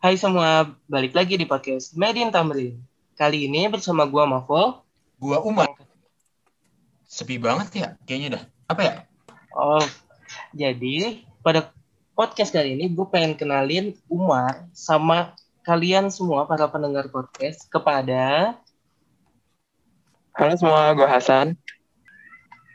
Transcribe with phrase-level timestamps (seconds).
[0.00, 2.80] Hai semua, balik lagi di podcast Medin Tamrin.
[3.20, 4.80] Kali ini bersama gua Mavo.
[5.20, 5.76] Gua Umar.
[7.04, 8.42] Sepi banget ya kayaknya dah.
[8.64, 8.94] Apa ya?
[9.52, 9.84] Oh,
[10.56, 11.68] jadi pada
[12.16, 15.36] podcast kali ini gue pengen kenalin Umar sama
[15.68, 18.56] kalian semua para pendengar podcast kepada
[20.32, 21.60] Halo semua, gue Hasan.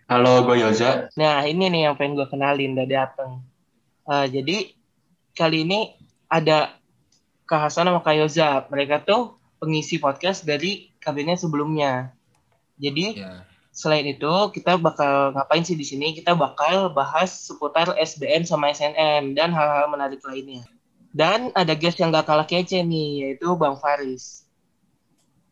[0.05, 1.09] Halo, gue Yoza.
[1.17, 3.41] Nah, ini nih yang pengen gue kenalin udah dateng.
[4.05, 4.77] Uh, jadi
[5.33, 5.89] kali ini
[6.29, 6.84] ada
[7.45, 8.65] Kak Hasan sama Kak Yoza.
[8.73, 12.17] Mereka tuh pengisi podcast dari kabinnya sebelumnya.
[12.81, 13.45] Jadi Ya.
[13.69, 16.17] selain itu kita bakal ngapain sih di sini?
[16.17, 20.65] Kita bakal bahas seputar SBM sama SNM dan hal-hal menarik lainnya.
[21.13, 24.49] Dan ada guest yang gak kalah kece nih, yaitu Bang Faris.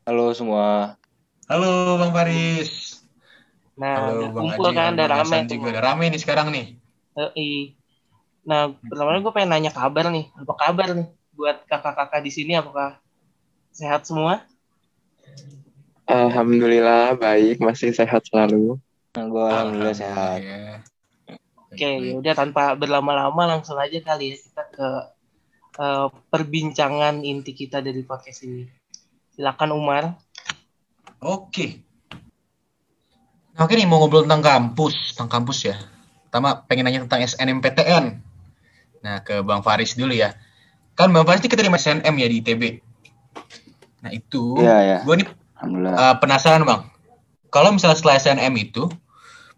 [0.09, 0.97] Halo semua.
[1.45, 2.99] Halo Bang Faris.
[3.77, 5.69] Nah, Halo udah Bang kumpul Haji kan, udah rame Hasan juga.
[5.69, 6.65] Udah rame nih sekarang nih.
[7.15, 7.77] Yoi.
[8.43, 10.27] Nah, pertama gue pengen nanya kabar nih.
[10.35, 12.53] Apa kabar nih buat kakak-kakak di sini?
[12.57, 12.97] Apakah
[13.73, 14.45] sehat semua?
[16.03, 18.77] Alhamdulillah baik, masih sehat selalu.
[19.13, 20.39] Gue alhamdulillah sehat.
[20.41, 20.81] Ya.
[21.73, 21.89] Oke,
[22.21, 24.89] udah tanpa berlama-lama langsung aja kali ya kita ke
[25.81, 28.69] eh, perbincangan inti kita dari podcast ini.
[29.33, 30.13] Silakan Umar.
[31.23, 31.81] Oke.
[33.53, 35.75] Nah, oke nih mau ngobrol tentang kampus, tentang kampus ya.
[36.29, 38.05] Pertama pengen nanya tentang SNMPTN.
[39.05, 40.33] Nah, ke Bang Faris dulu ya.
[40.93, 42.63] Kan Bang Faris ini keterima SNM ya di ITB.
[44.03, 44.97] Nah, itu Iya, ya.
[45.01, 45.29] gue nih.
[45.63, 46.91] Uh, penasaran bang,
[47.47, 48.91] kalau misalnya setelah SNM itu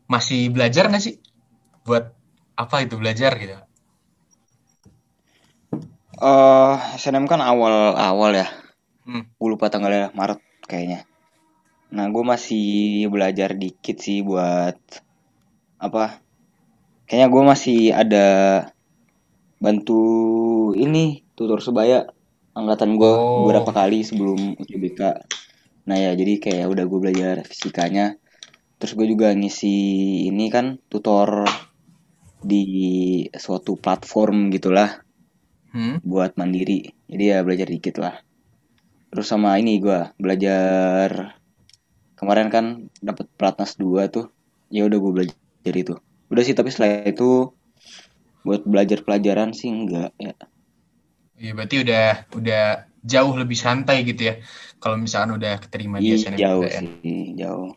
[0.05, 1.17] masih belajar nggak sih?
[1.81, 2.14] Buat
[2.53, 3.58] apa itu belajar gitu?
[6.16, 8.47] Eh, SNM kan awal-awal ya.
[9.03, 9.27] Hmm.
[9.36, 10.39] Gue lupa tanggalnya Maret
[10.70, 11.03] kayaknya.
[11.92, 14.77] Nah, gue masih belajar dikit sih buat
[15.82, 16.21] apa?
[17.09, 18.27] Kayaknya gue masih ada
[19.59, 20.04] bantu
[20.77, 21.97] ini tutor sebaya
[22.59, 23.37] angkatan gue Oh.
[23.37, 25.01] beberapa kali sebelum UTBK.
[25.89, 28.05] Nah ya jadi kayak udah gue belajar fisikanya.
[28.79, 29.75] Terus gue juga ngisi
[30.31, 31.29] ini kan tutor
[32.51, 32.63] di
[33.43, 34.89] suatu platform gitulah
[35.73, 35.97] Hmm?
[36.11, 36.79] buat mandiri.
[37.11, 38.15] Jadi ya belajar dikit lah.
[39.11, 41.09] Terus sama ini gua belajar
[42.19, 42.65] kemarin kan
[43.03, 44.25] dapat pelatnas 2 tuh.
[44.75, 45.93] Ya udah gue belajar itu.
[46.31, 47.53] Udah sih tapi setelah itu
[48.45, 50.33] buat belajar pelajaran sih enggak ya.
[51.35, 52.63] Iya berarti udah udah
[53.05, 54.35] jauh lebih santai gitu ya.
[54.79, 56.85] Kalau misalkan udah keterima di Ih, jauh SNMPTN.
[57.01, 57.71] sih, jauh.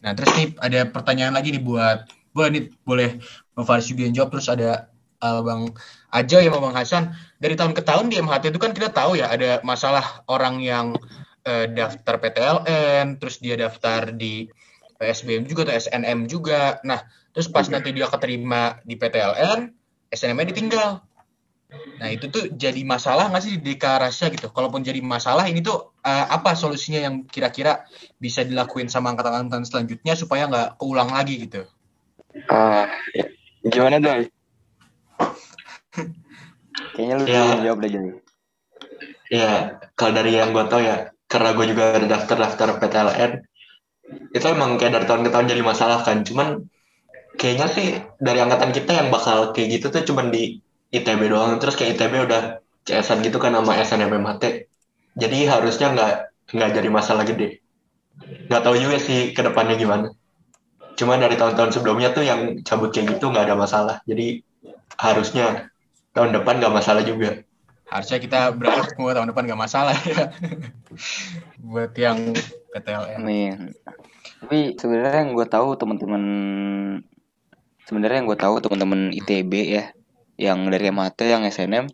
[0.00, 3.10] Nah terus nih ada pertanyaan lagi nih buat boleh nih boleh
[3.56, 4.92] Bang Faris juga yang jawab terus ada
[5.24, 5.72] uh, Bang
[6.12, 9.32] Aja ya Bang Hasan dari tahun ke tahun di MHT itu kan kita tahu ya
[9.32, 10.96] ada masalah orang yang
[11.48, 14.48] uh, daftar PTLN terus dia daftar di
[14.96, 19.72] PSBM juga atau SNM juga nah terus pas nanti dia keterima di PTLN
[20.12, 21.04] SNM-nya ditinggal
[21.98, 25.90] nah itu tuh jadi masalah nggak sih di deklarasi gitu kalaupun jadi masalah ini tuh
[26.06, 27.82] uh, apa solusinya yang kira-kira
[28.22, 31.66] bisa dilakuin sama angkatan-angkatan selanjutnya supaya nggak keulang lagi gitu.
[32.46, 33.26] Ah, ya.
[33.66, 34.30] gimana doi?
[36.94, 37.42] Kayaknya lu Ya.
[37.64, 38.10] jawab deh jadi.
[39.26, 43.32] Ya, kalau dari yang gue tau ya, karena gue juga ada daftar-daftar PTLN,
[44.30, 46.22] itu emang kayak dari tahun ke tahun jadi masalah kan.
[46.22, 46.70] Cuman
[47.34, 47.88] kayaknya sih
[48.22, 50.62] dari angkatan kita yang bakal kayak gitu tuh cuman di
[51.02, 51.58] ITB doang.
[51.60, 52.42] Terus kayak ITB udah
[52.86, 54.44] CS-an gitu kan sama SNMMHT.
[55.16, 56.12] Jadi harusnya nggak
[56.54, 57.64] nggak jadi masalah gede.
[58.48, 60.12] Nggak tahu juga sih ke depannya gimana.
[60.96, 63.96] Cuma dari tahun-tahun sebelumnya tuh yang cabut kayak gitu nggak ada masalah.
[64.08, 64.40] Jadi
[64.96, 65.68] harusnya
[66.16, 67.44] tahun depan nggak masalah juga.
[67.86, 70.32] Harusnya kita berharap semua tahun depan nggak masalah ya.
[71.70, 72.34] Buat yang
[72.74, 73.18] PTLN.
[73.20, 73.56] Amin.
[74.42, 76.22] Tapi sebenarnya yang gue tahu teman-teman
[77.86, 79.84] sebenarnya yang gue tahu teman-teman ITB ya,
[80.36, 81.86] yang dari MHT yang SNM,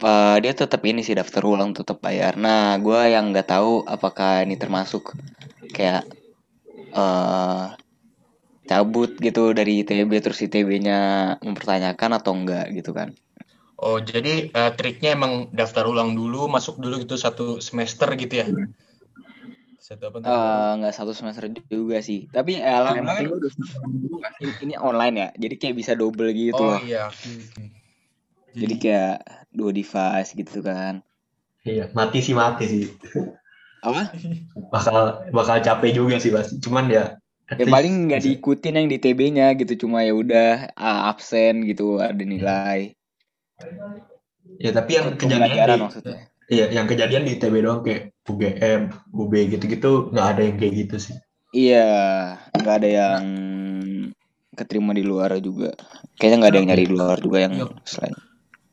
[0.00, 2.36] eh, dia tetap ini sih daftar ulang tetap bayar.
[2.36, 5.16] Nah, gue yang nggak tahu apakah ini termasuk
[5.72, 6.04] kayak
[6.96, 7.66] eh
[8.66, 10.98] cabut gitu dari ITB terus ITB-nya
[11.40, 13.14] mempertanyakan atau enggak gitu kan?
[13.76, 18.46] Oh jadi eh, triknya emang daftar ulang dulu, masuk dulu gitu satu semester gitu ya?
[19.86, 20.18] Satu apa?
[20.18, 20.26] tuh?
[20.26, 22.26] Eh, nggak satu semester juga sih.
[22.26, 24.34] Tapi eh, kan semester dulu kan.
[24.42, 26.82] Ini, ini online ya, jadi kayak bisa double gitu oh loh.
[26.82, 27.06] iya.
[27.06, 27.64] oke, oke.
[28.58, 29.16] Jadi kayak
[29.54, 31.06] dua device gitu kan.
[31.62, 32.84] Iya, mati sih mati sih.
[33.86, 34.10] Apa?
[34.74, 37.06] bakal bakal capek juga sih pasti cuman ya
[37.46, 42.18] Ya paling nggak diikutin yang di TB-nya gitu, cuma ya udah ah, absen gitu ada
[42.18, 42.90] nilai.
[44.58, 46.26] ya tapi yang kejadian di maksudnya.
[46.46, 50.96] Iya yang kejadian di ITB doang kayak UGM UB gitu-gitu nggak ada yang kayak gitu
[50.98, 51.16] sih
[51.56, 53.24] Iya, nggak ada yang
[54.52, 55.72] keterima di luar juga.
[56.20, 57.66] Kayaknya nggak ada yang nyari di luar juga yang Iya.
[57.86, 58.14] selain.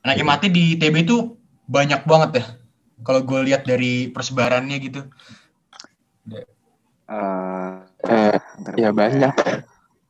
[0.03, 2.45] anak MAT di ITB itu banyak banget ya.
[3.07, 5.07] Kalau gue lihat dari persebarannya gitu.
[6.27, 6.43] Eh,
[8.03, 9.31] Eh, bentar, ya banyak.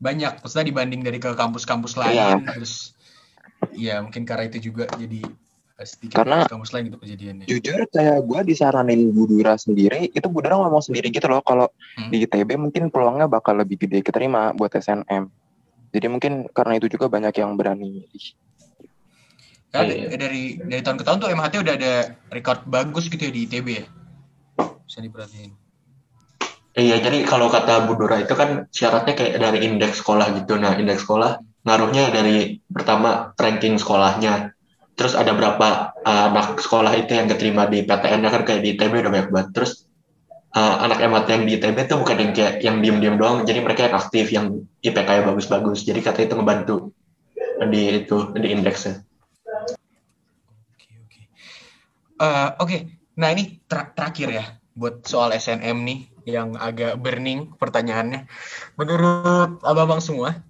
[0.01, 0.33] Banyak.
[0.41, 2.41] Maksudnya dibanding dari ke kampus-kampus lain.
[2.47, 2.97] Terus
[3.77, 5.21] ya mungkin karena itu juga jadi
[5.85, 7.45] sedikit Karena- kampus lain gitu kejadiannya.
[7.45, 12.09] Jujur kayak gue disaranin Budura sendiri, itu Budura ngomong sendiri gitu loh kalau Hmm.
[12.09, 15.29] di ITB mungkin peluangnya bakal lebih gede keterima buat SNM.
[15.93, 18.09] Jadi mungkin karena itu juga banyak yang berani.
[19.69, 20.05] Karena Iya.
[20.09, 21.93] da- dari dari tahun ke tahun tuh MHT udah ada
[22.29, 23.85] record bagus gitu ya di ITB ya.
[24.85, 25.51] Bisa diperhatiin.
[26.73, 30.57] Iya, jadi kalau kata Budura itu kan syaratnya kayak dari indeks sekolah gitu.
[30.57, 34.52] Nah, indeks sekolah ngaruhnya dari pertama ranking sekolahnya.
[34.93, 38.93] Terus ada berapa uh, anak sekolah itu yang keterima di PTN kan kayak di ITB
[39.01, 39.49] udah banyak banget.
[39.57, 39.71] Terus
[40.53, 43.89] uh, anak MAT yang di ITB tuh bukan yang kayak yang diem-diem doang, jadi mereka
[43.89, 45.81] yang aktif, yang IPK-nya bagus-bagus.
[45.81, 46.77] Jadi katanya itu ngebantu
[47.73, 49.01] di itu di indeksnya.
[50.73, 51.21] Oke oke.
[52.61, 52.77] Oke,
[53.17, 55.99] nah ini ter- terakhir ya buat soal SNM nih
[56.29, 58.29] yang agak burning pertanyaannya.
[58.79, 60.41] Menurut abang-abang semua,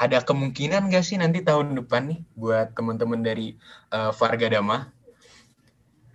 [0.00, 3.60] ada kemungkinan gak sih nanti tahun depan nih buat teman-teman dari
[3.92, 4.88] eh, Varga Dama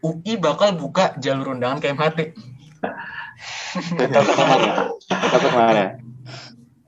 [0.05, 2.19] UI bakal buka jalur undangan ke MHT?
[5.33, 5.97] takut mana?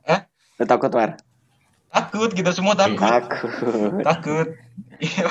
[0.05, 0.21] Hah?
[0.61, 1.17] Lu takut Mar?
[1.89, 3.01] Takut, kita semua takut.
[3.01, 4.05] Takut.
[4.05, 4.47] Takut.
[5.01, 5.25] Iya.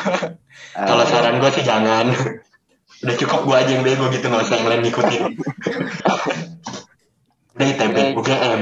[0.74, 2.10] Kalau saran gue sih jangan.
[3.06, 5.22] Udah cukup gue aja yang bego gitu, nggak usah yang lain ngikutin.
[7.54, 7.96] Udah ITB.
[8.18, 8.60] UGM.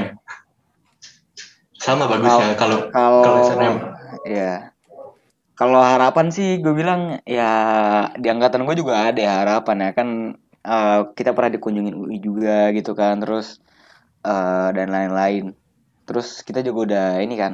[1.85, 3.75] Sama bagusnya kalau kalau kalau SNM.
[4.25, 4.51] ya
[5.59, 7.51] kalau harapan sih gue bilang ya
[8.21, 9.89] di angkatan gue juga ada ya harapan ya.
[9.97, 10.07] Kan
[10.65, 13.47] eh, kita pernah dikunjungin UI juga gitu kan terus
[14.25, 15.43] eh, dan lain-lain.
[16.07, 17.53] Terus kita juga udah ini kan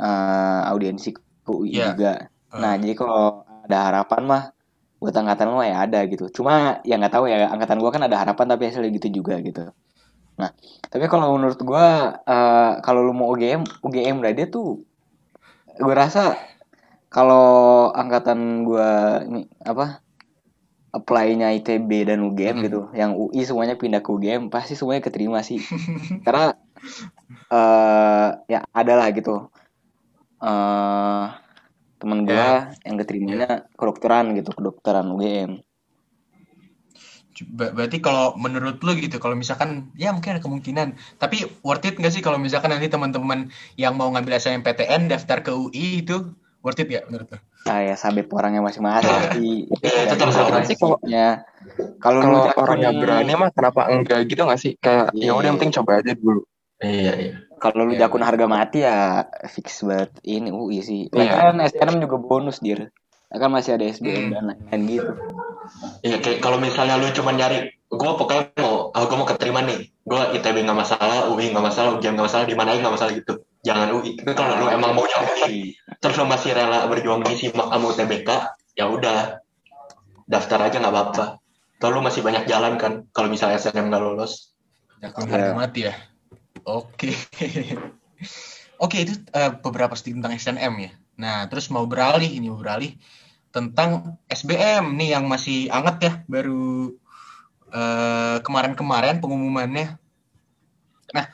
[0.00, 1.86] eh, audiensi ke UI Iya.
[1.94, 2.12] juga.
[2.62, 4.42] Nah jadi kalau ada harapan mah
[5.02, 6.24] buat angkatan lo ya ada gitu.
[6.36, 9.62] Cuma ya nggak tahu ya angkatan gue kan ada harapan tapi hasilnya gitu juga gitu
[10.36, 10.52] nah
[10.92, 11.86] tapi kalau menurut gue
[12.28, 14.84] eh, kalau lu mau UGM UGM dah dia tuh
[15.76, 16.36] gue rasa
[17.08, 18.90] kalau angkatan gue
[19.28, 20.00] ini apa
[20.92, 22.64] apply-nya ITB dan UGM Mm.
[22.64, 25.60] gitu yang UI semuanya pindah ke UGM pasti semuanya keterima sih
[26.24, 26.56] karena
[27.52, 29.48] eh ya ada lah gitu
[30.40, 31.24] eh
[31.96, 32.72] temen gue Ya.
[32.84, 35.64] yang keterimanya kedokteran gitu kedokteran UGM
[37.46, 42.08] Berarti kalau menurut lu gitu, kalau misalkan ya mungkin ada kemungkinan, tapi worth it nggak
[42.10, 46.88] sih kalau misalkan nanti teman-teman yang mau ngambil SNMPTN daftar ke UI itu worth it
[46.88, 47.38] nggak menurut lu?
[47.66, 50.46] ah ya sabit orangnya masing-masing sih Iya, itu terserah.
[50.46, 51.28] Sebenarnya sih kalau Ya,
[51.98, 54.72] kalau jakun- orangnya berani mah kenapa enggak gitu nggak sih?
[54.78, 55.26] Kayak Iya.
[55.26, 56.46] ya udah yang penting coba aja dulu.
[56.78, 57.34] Iya, iya.
[57.56, 58.28] kalau lu Iya, jakun iya.
[58.28, 58.96] harga mati ya
[59.48, 61.10] fix banget ini UI sih.
[61.10, 61.50] Iya.
[61.50, 62.94] Kan SNM juga bonus dir.
[63.26, 64.32] Kan masih ada SBM Hmm.
[64.32, 65.12] dan lain-lain gitu.
[66.00, 69.90] Iya, kayak kalau misalnya lu cuma nyari, gue pokoknya mau, oh, gue mau keterima nih,
[69.90, 73.12] gue ITB nggak masalah, UI nggak masalah, UGM nggak masalah, di mana aja nggak masalah
[73.18, 73.34] gitu.
[73.66, 74.14] Jangan UI.
[74.22, 78.30] Tapi kalau lu emang mau UI, terus lu masih rela berjuang di SIMAK sama UTBK,
[78.78, 79.42] ya udah,
[80.30, 81.42] daftar aja nggak apa-apa.
[81.82, 84.54] Kalau lu masih banyak jalan kan, kalau misalnya SNM nggak lolos.
[85.02, 85.32] Jakun Iya.
[85.34, 85.94] harga mati ya.
[86.62, 87.10] Oke.
[88.84, 90.90] Oke, itu eh, beberapa sedikit tentang SNM ya.
[91.16, 92.92] Nah, terus mau beralih ini mau beralih
[93.52, 96.92] tentang SBM nih yang masih anget ya, baru
[97.72, 99.96] eh, kemarin-kemarin pengumumannya.
[101.16, 101.26] Nah,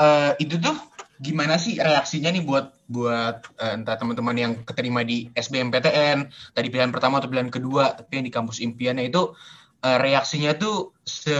[0.00, 0.76] eh, itu tuh
[1.20, 6.18] gimana sih reaksinya nih buat buat eh, entah teman-teman yang keterima di SBMPTN
[6.56, 9.36] tadi pilihan pertama atau pilihan kedua tapi yang di kampus impiannya itu
[9.84, 11.36] eh, reaksinya tuh se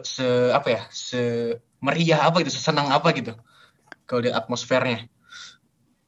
[0.00, 0.24] se
[0.56, 1.20] apa ya se
[1.84, 3.36] meriah apa gitu sesenang apa gitu
[4.08, 5.04] kalau lihat atmosfernya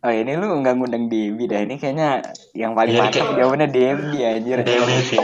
[0.02, 3.68] Oh ini lu nggak ngundang Debi dah ini kayaknya yang paling Iya, mantap kayak- jawabannya
[3.70, 4.58] Debi anjir.
[4.60, 5.18] Dewi sih.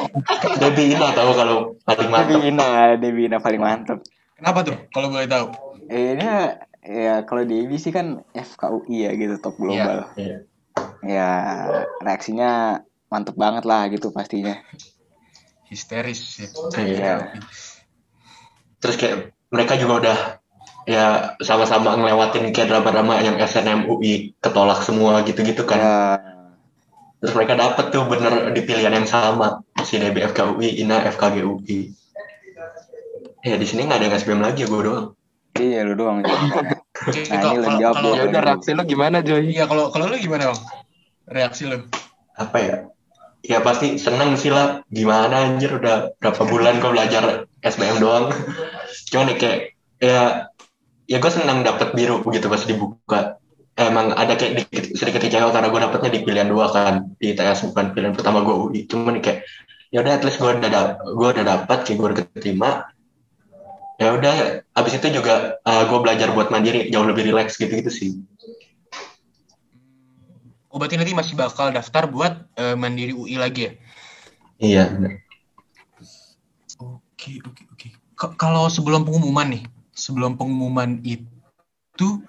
[0.57, 2.47] Dewi Ina tahu kalau paling Debi mantap.
[2.47, 3.99] Ina, Debi Ina paling mantap.
[4.33, 5.51] kenapa tuh kalau boleh tahu
[5.89, 6.27] Eh, ini
[6.85, 10.15] ya kalau Debi sih kan FKUI ya gitu top global.
[10.15, 10.47] Iya.
[11.01, 11.29] Ya
[11.99, 14.63] reaksinya mantep banget lah gitu pastinya.
[15.65, 16.97] histeris ya Iya.
[16.97, 17.15] Ya.
[18.79, 19.17] Terus kayak
[19.49, 20.19] mereka juga udah
[20.89, 21.05] ya
[21.39, 25.79] sama-sama ngelewatin kayak drama-drama yang SNM UI ketolak semua gitu-gitu kan.
[25.79, 25.97] Ya,
[27.19, 31.93] Terus mereka dapet tuh bener di pilihan yang sama si DB FKUI, Ina FKG UI.
[33.41, 35.07] Ya di sini nggak ada yang SBM lagi ya gue doang.
[35.57, 36.23] iya lu doang.
[36.23, 39.43] Oke, Nah, kalau ini lu jawab kalau- Ya udah reaksi lu gimana Joy?
[39.49, 40.61] iya kalau kalau lu gimana bang
[41.29, 41.79] reaksi lu
[42.35, 42.77] Apa ya?
[43.41, 44.83] Ya pasti seneng sih lah.
[44.89, 47.23] Gimana anjir udah berapa bulan gue belajar
[47.61, 48.31] SBM doang.
[49.11, 49.59] Cuman ya kayak
[49.99, 50.21] ya
[51.09, 53.21] ya gue senang dapet biru begitu pas dibuka.
[53.79, 57.71] emang ada kayak dikit, sedikit kecewa karena gue dapetnya di pilihan dua kan di ITS
[57.71, 59.47] bukan pilihan pertama gue UI cuman kayak
[59.95, 62.71] ya udah at least gue udah da- gue udah dapat kayak gue udah keterima
[64.03, 64.35] ya udah
[64.75, 68.11] abis itu juga uh, gue belajar buat mandiri jauh lebih rileks gitu gitu sih
[70.69, 73.73] Oh, berarti nanti masih bakal daftar buat eh, mandiri UI lagi ya?
[74.61, 75.25] iya bener.
[76.77, 77.89] Oke, oke, oke.
[78.37, 79.63] Kalau sebelum pengumuman nih,
[79.99, 82.23] sebelum pengumuman itu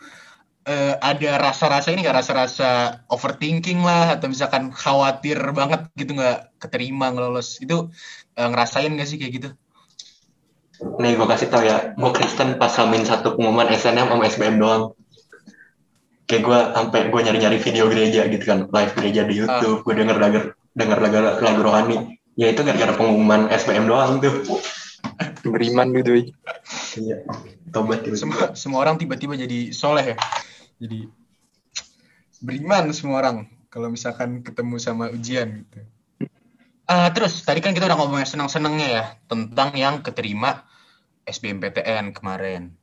[0.65, 2.17] eh, ada rasa-rasa ini nggak?
[2.25, 2.69] Rasa-rasa
[3.13, 6.57] overthinking lah atau misalkan khawatir banget gitu nggak?
[6.57, 7.93] Keterima nggak lolos itu
[8.33, 9.49] eh, ngerasain nggak sih kayak gitu?
[10.79, 11.91] nih gue kasih tau ya.
[11.95, 14.83] Gue Kristen pas hamin satu pengumuman SNM sama SBM doang.
[16.29, 18.59] Kayak gue sampai gue nyari-nyari video gereja gitu kan.
[18.71, 20.39] Live gereja di YouTube gue denger lagu
[20.77, 22.15] denger lagu lagu rohani.
[22.39, 24.31] Ya itu gara-gara pengumuman SBM doang tuh.
[25.53, 26.31] Beriman gitu.
[26.97, 27.21] Iya
[27.69, 28.17] tobat tiba-tiba.
[28.17, 30.17] Semua semua orang tiba-tiba jadi soleh ya,
[30.81, 31.05] jadi
[32.39, 33.37] beriman semua orang
[33.69, 35.79] kalau misalkan ketemu sama ujian gitu.
[36.89, 40.65] Ah, terus tadi kan kita udah ngomongin senang-senangnya ya tentang yang keterima
[41.29, 42.73] SBMPTN kemarin.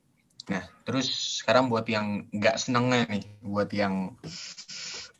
[0.47, 1.11] Nah, terus
[1.43, 4.15] sekarang buat yang nggak senengnya nih, buat yang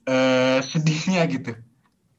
[0.07, 1.53] eh sedihnya gitu.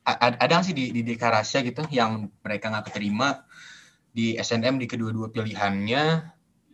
[0.07, 3.43] A- ada sih di, di Dekarasya gitu yang mereka nggak keterima
[4.11, 6.03] di SNM di kedua-dua pilihannya,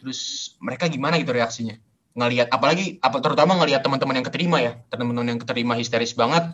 [0.04, 1.80] terus mereka gimana gitu reaksinya?
[2.14, 6.52] Ngelihat apalagi apa terutama ngelihat teman-teman yang keterima ya, teman-teman yang keterima histeris banget,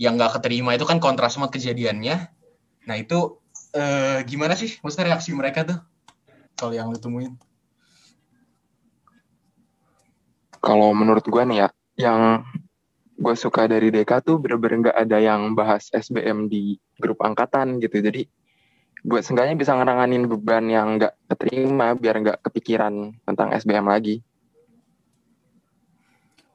[0.00, 2.32] yang nggak keterima itu kan kontras banget kejadiannya.
[2.88, 3.36] Nah itu
[3.76, 5.78] eh, gimana sih maksudnya reaksi mereka tuh
[6.56, 7.36] kalau yang lu temuin?
[10.58, 11.68] Kalau menurut gua nih ya,
[12.08, 12.42] yang
[13.18, 17.98] gue suka dari DK tuh bener-bener nggak ada yang bahas SBM di grup angkatan gitu.
[17.98, 18.30] Jadi
[19.06, 24.22] buat seenggaknya bisa ngeranganin beban yang nggak keterima biar nggak kepikiran tentang SBM lagi.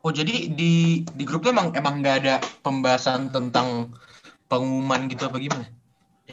[0.03, 3.95] Oh jadi di di grup tuh emang emang nggak ada pembahasan tentang
[4.51, 5.67] pengumuman gitu apa gimana?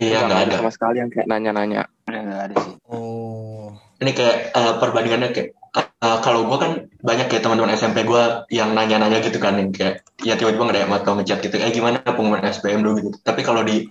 [0.01, 1.87] iya nggak ada sama sekali yang kayak nanya-nanya.
[2.09, 2.75] Nggak ada sih.
[2.91, 6.73] Oh ini kayak uh, perbandingannya kayak uh, kalau gue kan
[7.05, 10.83] banyak kayak teman-teman SMP gue yang nanya-nanya gitu kan yang kayak ya tiba-tiba nggak ada
[10.89, 13.87] yang atau ngechat gitu eh gimana pengumuman SBM dulu gitu tapi kalau di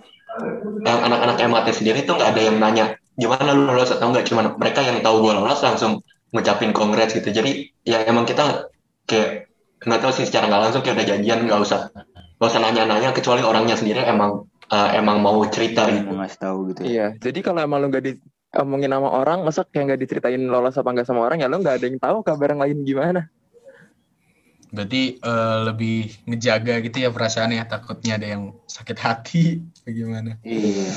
[0.86, 2.86] yang anak-anak MAT sendiri tuh nggak ada yang nanya
[3.18, 7.34] gimana lu lolos atau enggak cuman mereka yang tahu gue lolos langsung ngucapin congrats gitu
[7.34, 8.70] jadi ya emang kita
[9.04, 9.50] kayak
[9.82, 11.90] nggak tahu sih secara nggak langsung kayak udah janjian nggak usah
[12.40, 16.58] nggak usah nanya-nanya kecuali orangnya sendiri emang uh, emang mau cerita Mau gitu ngasih tahu
[16.72, 16.80] gitu.
[16.80, 16.88] ya.
[16.88, 20.88] Iya, jadi kalau emang lu nggak diomongin sama orang, masa kayak nggak diceritain lolos apa
[20.94, 23.20] nggak sama orang, ya lu nggak ada yang tahu kabar yang lain gimana.
[24.70, 29.42] Berarti eh, lebih ngejaga gitu ya perasaannya takutnya ada yang sakit hati
[29.86, 30.38] bagaimana?
[30.46, 30.90] Iya.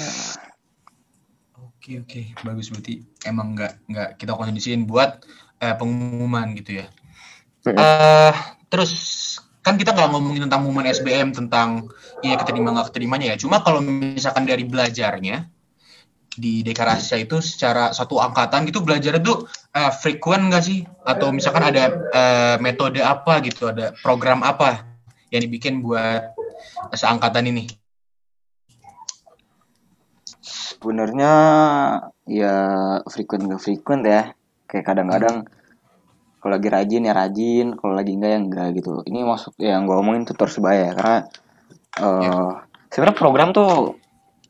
[1.59, 5.25] Oke oke bagus berarti emang nggak nggak kita kondisiin buat
[5.59, 6.85] eh, pengumuman gitu ya.
[7.67, 8.33] Eh
[8.69, 8.93] terus
[9.63, 11.87] kan kita nggak ngomongin tentang pengumuman SBM tentang
[12.23, 13.37] iya keterima nggak keterimanya ya.
[13.41, 15.49] Cuma kalau misalkan dari belajarnya
[16.33, 20.81] di Dekarasya itu secara satu angkatan gitu belajar itu eh, frequent nggak sih?
[21.05, 24.85] Atau misalkan ada eh, metode apa gitu, ada program apa
[25.29, 26.33] yang dibikin buat
[26.93, 27.65] seangkatan ini?
[30.43, 31.33] Sebenarnya
[32.27, 32.55] ya
[33.07, 34.21] frequent nggak frequent ya.
[34.67, 35.47] Kayak kadang-kadang
[36.43, 38.99] kalau lagi rajin ya rajin, kalau lagi enggak ya enggak gitu.
[39.07, 41.17] Ini maksud yang gue omongin tutor sebaya ya, karena
[42.03, 42.51] eh
[42.91, 43.95] sebenarnya program tuh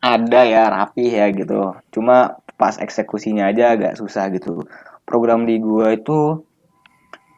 [0.04, 1.80] ada ya rapi ya gitu.
[1.88, 4.68] Cuma pas eksekusinya aja agak susah gitu.
[5.08, 6.44] Program di gua itu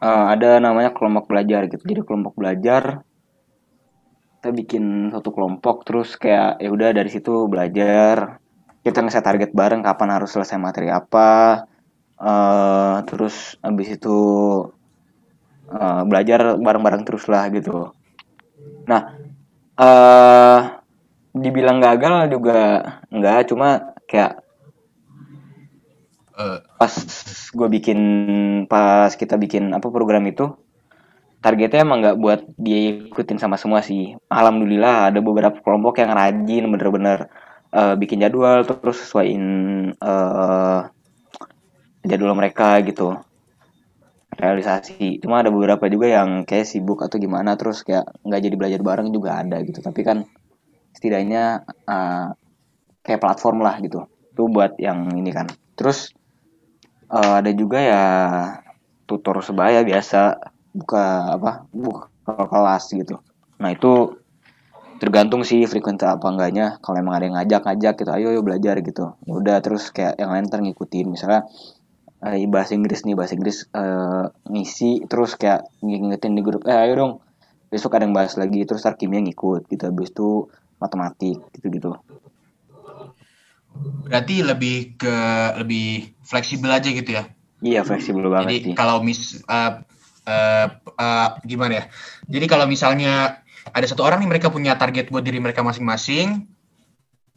[0.03, 1.83] eh, ada namanya kelompok belajar gitu.
[1.87, 3.07] Jadi kelompok belajar
[4.37, 8.37] kita bikin satu kelompok terus kayak ya udah dari situ belajar
[8.85, 11.65] kita ngeset target bareng kapan harus selesai materi apa
[12.15, 14.17] eh terus habis itu
[15.67, 17.91] eh, belajar bareng-bareng terus lah gitu
[18.85, 19.17] nah
[19.75, 20.76] eh
[21.39, 22.59] dibilang gagal juga
[23.13, 24.47] enggak cuma kayak
[26.37, 26.93] Eh, pas
[27.49, 27.99] gue bikin
[28.69, 30.53] pas kita bikin apa program itu
[31.41, 34.13] targetnya emang nggak buat diikutin sama semua sih.
[34.29, 37.33] Alhamdulillah ada beberapa kelompok yang rajin bener-bener
[37.73, 39.45] eh, bikin jadwal terus sesuaiin
[39.97, 40.79] eh,
[42.05, 43.17] jadwal mereka gitu.
[44.37, 45.17] Realisasi.
[45.17, 49.09] Cuma ada beberapa juga yang kayak sibuk atau gimana terus kayak nggak jadi belajar bareng
[49.09, 49.81] juga ada gitu.
[49.81, 50.29] Tapi kan
[50.97, 52.27] setidaknya eh,
[53.05, 54.09] kayak platform lah gitu.
[54.33, 55.45] Itu buat yang ini kan.
[55.77, 56.09] Terus
[57.13, 58.05] eh, ada juga ya
[59.07, 60.35] tutor sebaya biasa
[60.75, 63.21] buka apa buka kelas gitu.
[63.57, 64.19] Nah itu
[64.97, 66.77] tergantung sih frekuensi apa enggaknya.
[66.83, 69.15] Kalau emang ada yang ngajak-ngajak gitu ayo yuk belajar gitu.
[69.25, 71.05] Ya udah terus kayak yang lain ntar ngikutin.
[71.07, 71.47] Misalnya
[72.21, 76.93] eh, bahasa Inggris nih bahasa Inggris eh, ngisi terus kayak ngingetin di grup eh ayo
[76.97, 77.13] dong
[77.67, 79.83] besok ada yang bahas lagi terus ntar kimia ngikut gitu.
[79.87, 80.29] Habis itu
[80.77, 81.91] matematik gitu gitu
[84.07, 85.15] Berarti lebih ke
[85.61, 87.29] lebih fleksibel aja gitu ya.
[87.61, 89.81] iya fleksibel banget Jadi sih kalau mis uh,
[90.25, 90.67] uh,
[90.97, 91.83] uh, gimana ya?
[92.25, 96.47] Jadi kalau misalnya ada satu orang nih mereka punya target buat diri mereka masing-masing,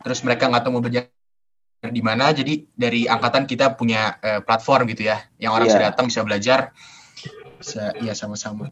[0.00, 1.08] terus mereka nggak tahu mau belajar
[1.80, 5.72] di mana, jadi dari angkatan kita punya uh, platform gitu ya, yang orang Iya.
[5.76, 6.58] bisa datang bisa belajar,
[7.56, 8.68] bisa ya sama-sama.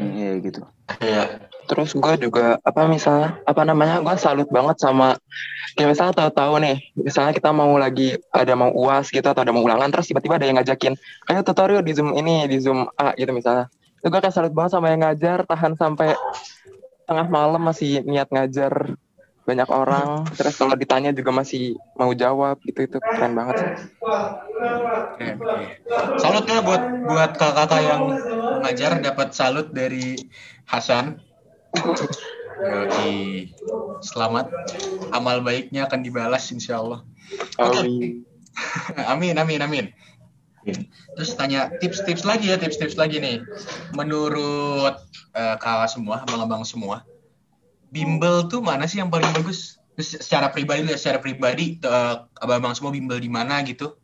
[0.00, 0.62] Iya gitu
[1.02, 1.50] Iya.
[1.64, 5.16] Terus gue juga apa misalnya apa namanya gue salut banget sama
[5.74, 9.64] kayak misalnya tahu-tahu nih misalnya kita mau lagi ada mau uas gitu atau ada mau
[9.64, 10.94] ulangan terus tiba-tiba ada yang ngajakin
[11.32, 13.66] ayo tutorial di zoom ini di zoom A gitu misalnya
[13.98, 16.14] itu gue kayak salut banget sama yang ngajar tahan sampai
[17.10, 18.94] tengah malam masih niat ngajar
[19.44, 23.70] banyak orang terus kalau ditanya juga masih mau jawab gitu itu keren banget sih.
[26.16, 28.02] Salut ya buat buat kakak-kakak yang
[28.64, 30.16] ngajar dapat salut dari
[30.64, 31.20] Hasan.
[31.74, 33.50] Yoi.
[34.04, 34.46] Selamat.
[35.10, 37.00] Amal baiknya akan dibalas insya Allah.
[37.58, 38.22] Amin.
[38.94, 39.86] amin, amin, amin.
[41.18, 43.42] Terus tanya tips-tips lagi ya, tips-tips lagi nih.
[43.92, 44.96] Menurut
[45.34, 47.02] eh, kakak semua, abang-abang semua,
[47.90, 49.82] bimbel tuh mana sih yang paling bagus?
[49.98, 53.98] Terus secara pribadi ya, secara pribadi eh, abang-abang semua bimbel di mana gitu?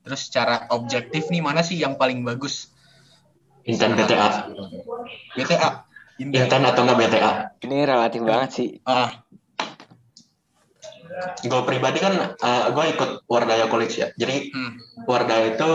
[0.00, 2.72] Terus secara objektif nih mana sih yang paling bagus?
[3.68, 4.48] Inten BTA.
[5.36, 5.89] BTA.
[6.20, 6.44] Indah.
[6.44, 7.32] Inten atau enggak BTA?
[7.64, 9.24] ini relatif banget sih Ah,
[11.40, 12.36] Gue pribadi kan
[12.70, 14.08] gue ikut Wardaya College ya.
[14.16, 15.04] Jadi hmm.
[15.08, 15.70] Wardaya itu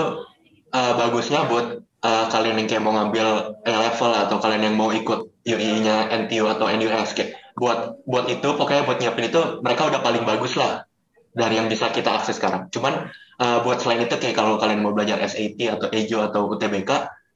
[0.73, 4.89] uh, bagusnya buat uh, kalian yang kayak mau ngambil A level atau kalian yang mau
[4.89, 10.01] ikut UI-nya NTU atau NUS kayak buat buat itu pokoknya buat nyiapin itu mereka udah
[10.03, 10.83] paling bagus lah
[11.31, 12.67] dari yang bisa kita akses sekarang.
[12.73, 16.91] Cuman uh, buat selain itu kayak kalau kalian mau belajar SAT atau EJO atau UTBK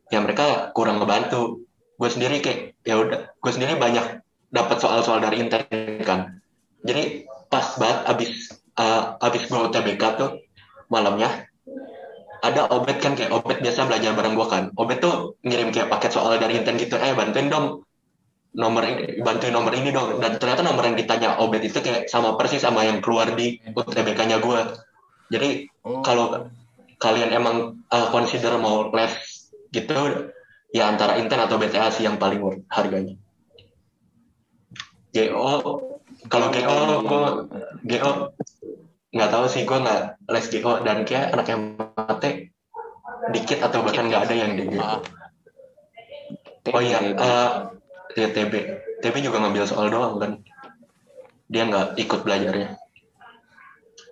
[0.10, 1.68] ya mereka kurang ngebantu.
[1.99, 6.39] Gue sendiri kayak ya udah gue sendiri banyak dapat soal-soal dari internet kan.
[6.81, 8.31] Jadi pas banget abis
[8.79, 10.39] uh, abis gue UTBK tuh
[10.88, 11.49] malamnya
[12.39, 14.63] ada Obet kan kayak Obet biasa belajar bareng gua kan.
[14.79, 17.83] Obet tuh ngirim kayak paket soal dari Inten gitu, eh bantuin dong
[18.55, 20.23] nomor ini, bantuin nomor ini dong.
[20.23, 24.39] Dan ternyata nomor yang ditanya Obet itu kayak sama persis sama yang keluar di UTBK-nya
[24.39, 24.71] gua.
[25.29, 26.03] Jadi Oh.
[26.03, 26.51] kalau
[26.99, 29.15] kalian emang uh, consider mau les
[29.71, 29.95] gitu,
[30.69, 33.17] ya antara Inten atau BTA sih yang paling worth harganya.
[35.10, 35.58] GO,
[36.29, 36.77] kalau GO
[37.10, 37.49] gua
[37.82, 38.12] GO
[39.10, 42.53] nggak tahu sih gue nggak les GO dan kayak anak yang mate
[43.34, 44.82] dikit atau bahkan nggak ada yang di GO.
[44.82, 45.01] Ah,
[46.69, 47.49] Oh iya, eh
[48.19, 48.53] ya, TB,
[49.01, 50.32] TB juga ngambil soal doang kan.
[51.49, 52.77] Dia nggak ikut belajarnya.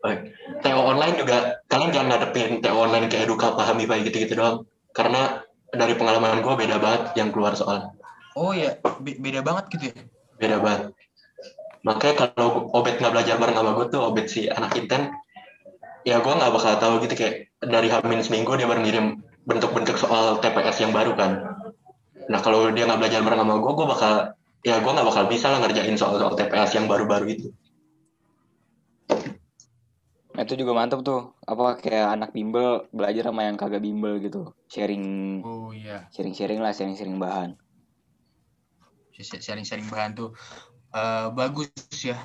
[0.02, 0.18] Oke.
[0.66, 4.66] TO online juga kalian jangan ngadepin TO online kayak eduka pahami baik gitu-gitu doang.
[4.96, 5.46] Karena
[5.78, 7.94] dari pengalaman gue beda banget yang keluar soal.
[8.38, 9.96] oh ya, be- beda banget gitu ya.
[10.38, 10.94] Beda banget.
[11.82, 15.14] Makanya kalau Obet nggak belajar bareng sama gue tuh Obet si anak Inten,
[16.04, 20.44] ya gue nggak bakal tahu gitu kayak dari Hamin seminggu dia baru ngirim bentuk-bentuk soal
[20.44, 21.32] TPS yang baru kan.
[22.28, 24.14] Nah kalau dia nggak belajar bareng sama gue, gue bakal
[24.68, 27.48] ya gue nggak bakal bisa lah ngerjain soal-soal TPS yang baru-baru itu.
[30.38, 34.54] Nah, itu juga mantep tuh apa kayak anak bimbel belajar sama yang kagak bimbel gitu
[34.70, 37.58] sharing Oh iya, sharing sharing lah sharing sharing bahan
[39.18, 40.30] sharing-sharing bahan tuh
[40.94, 41.70] eh, bagus
[42.06, 42.18] ya.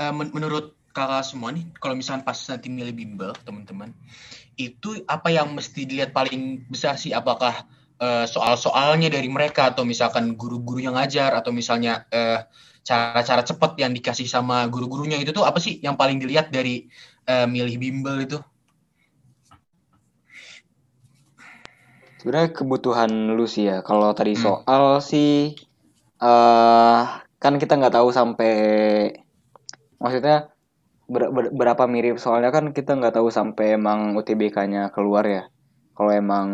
[0.00, 3.90] Eh, men- menurut kakak semua nih, kalau misalnya pas nanti milih bimbel teman-teman,
[4.60, 7.12] itu apa yang mesti dilihat paling besar sih?
[7.16, 7.64] Apakah
[8.00, 12.38] eh, soal-soalnya dari mereka atau misalkan guru-guru yang ngajar atau misalnya eh,
[12.82, 16.86] cara-cara cepat yang dikasih sama guru-gurunya itu tuh apa sih yang paling dilihat dari
[17.30, 18.38] eh, milih bimbel itu?
[22.18, 24.42] sebenarnya kebutuhan lu sih ya kalau tadi Hmm.
[24.44, 25.28] soal sih
[26.24, 26.98] eh
[27.42, 28.50] kan kita nggak tahu sampai
[30.02, 30.34] maksudnya
[31.14, 35.42] ber- ber- berapa mirip soalnya kan kita nggak tahu sampai emang UTBK-nya keluar ya
[35.92, 36.48] kalau emang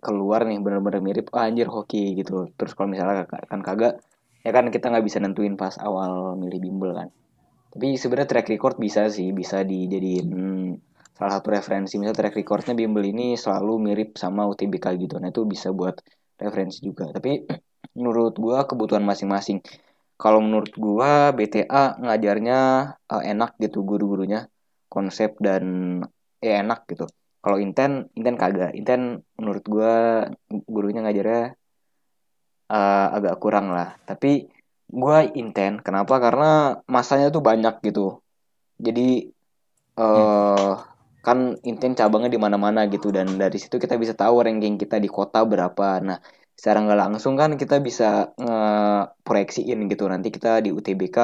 [0.00, 2.48] keluar nih bener-bener mirip ah, anjir hoki gitu.
[2.56, 4.00] Terus kalau misalnya kan kagak
[4.42, 7.08] ya kan kita nggak bisa nentuin pas awal milih bimbel kan.
[7.72, 10.28] Tapi sebenarnya track record bisa sih bisa dijadiin
[11.12, 12.00] salah satu referensi.
[12.00, 15.20] Misalnya track recordnya bimbel ini selalu mirip sama UTBK gitu.
[15.20, 16.00] Nah itu bisa buat
[16.40, 17.12] referensi juga.
[17.12, 17.44] Tapi
[18.00, 19.60] menurut gua kebutuhan masing-masing.
[20.16, 22.58] Kalau menurut gua BTA ngajarnya
[22.96, 24.48] eh, enak gitu guru-gurunya.
[24.88, 25.64] Konsep dan
[26.44, 27.08] ya enak gitu
[27.42, 28.70] kalau Inten Inten kagak.
[28.78, 29.92] Inten menurut gua
[30.70, 31.42] gurunya ngajarnya
[32.72, 33.98] eh, agak kurang lah.
[34.08, 34.46] Tapi
[34.86, 35.82] gua Inten.
[35.82, 36.14] Kenapa?
[36.22, 38.22] Karena masanya tuh banyak gitu.
[38.78, 39.28] Jadi
[39.92, 40.72] eh
[41.22, 43.10] kan Inten cabangnya di mana-mana gitu.
[43.10, 45.98] Dan dari situ kita bisa tahu ranking kita di kota berapa.
[46.02, 46.18] Nah
[46.54, 50.04] secara nggak langsung kan kita bisa ngeproyeksiin gitu.
[50.06, 51.18] Nanti kita di UTBK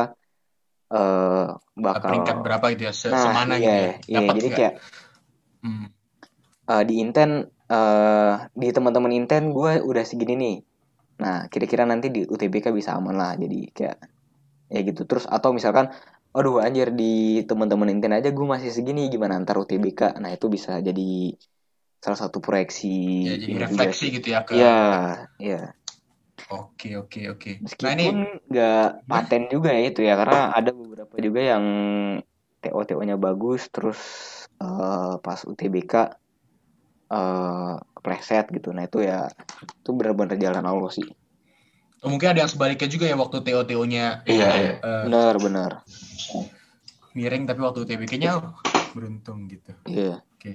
[0.88, 2.92] eh bakal peringkat berapa gitu ya?
[2.96, 3.92] Se- nah semana iya gitu ya?
[4.08, 4.28] iya.
[4.34, 4.74] Jadi kayak
[5.58, 5.90] Hmm.
[6.68, 7.30] Eh, di Inten
[7.68, 10.56] eh di teman-teman Inten gue udah segini nih.
[11.24, 13.32] Nah kira-kira nanti di UTBK bisa aman lah.
[13.36, 13.96] Jadi kayak
[14.72, 15.04] ya gitu.
[15.08, 15.92] Terus atau misalkan
[16.28, 20.76] aduh anjir di teman-teman Inten aja gue masih segini gimana antar UTBK nah itu bisa
[20.78, 21.34] jadi
[21.98, 22.94] salah satu proyeksi
[23.26, 24.10] ya jadi juga refleksi sih.
[24.20, 24.78] gitu ya ke Iya,
[25.42, 25.62] iya.
[26.52, 27.50] oke oke oke.
[27.58, 28.06] Nah Meskipun ini
[28.46, 31.64] nggak paten juga ya itu ya, karena ada beberapa juga yang
[32.62, 34.00] TO-TO-nya bagus, terus
[34.62, 35.94] eh, pas UTBK
[37.08, 38.70] eh kepleset gitu.
[38.70, 39.26] Nah itu ya
[39.80, 41.08] itu benar-benar jalan Allah sih.
[41.98, 44.72] oh, mungkin ada yang sebaliknya juga ya waktu TO-TO-nya Iya, iya.
[44.78, 45.70] eh, Benar, benar.
[47.10, 48.54] miring tapi waktu UTBK-nya oh,
[48.94, 50.22] beruntung gitu Iya.
[50.38, 50.54] Oke.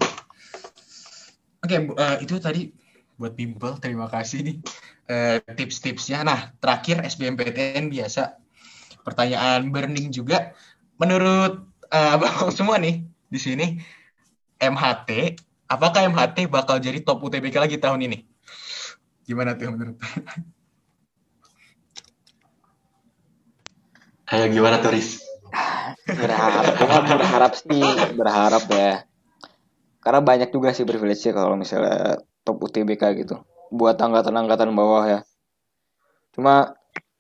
[1.60, 2.72] Oke, Bu- eh, itu tadi
[3.16, 4.58] buat Bimbel, terima kasih nih
[5.08, 6.24] eh, tips-tipsnya.
[6.24, 8.40] Nah, terakhir SBMPTN biasa
[9.04, 10.56] pertanyaan burning juga.
[10.96, 13.66] Menurut eh, abang semua nih di sini
[14.56, 15.10] MHT,
[15.74, 18.18] apakah MHT bakal jadi top UTBK lagi tahun ini?
[19.26, 19.98] Gimana tuh menurut?
[24.30, 25.22] Kayak gimana tuh, Riz?
[26.04, 27.86] Berharap, gua berharap sih,
[28.18, 29.06] berharap ya.
[30.04, 33.46] Karena banyak juga sih privilege kalau misalnya top UTBK gitu.
[33.70, 35.20] Buat angkatan-angkatan bawah ya.
[36.36, 36.76] Cuma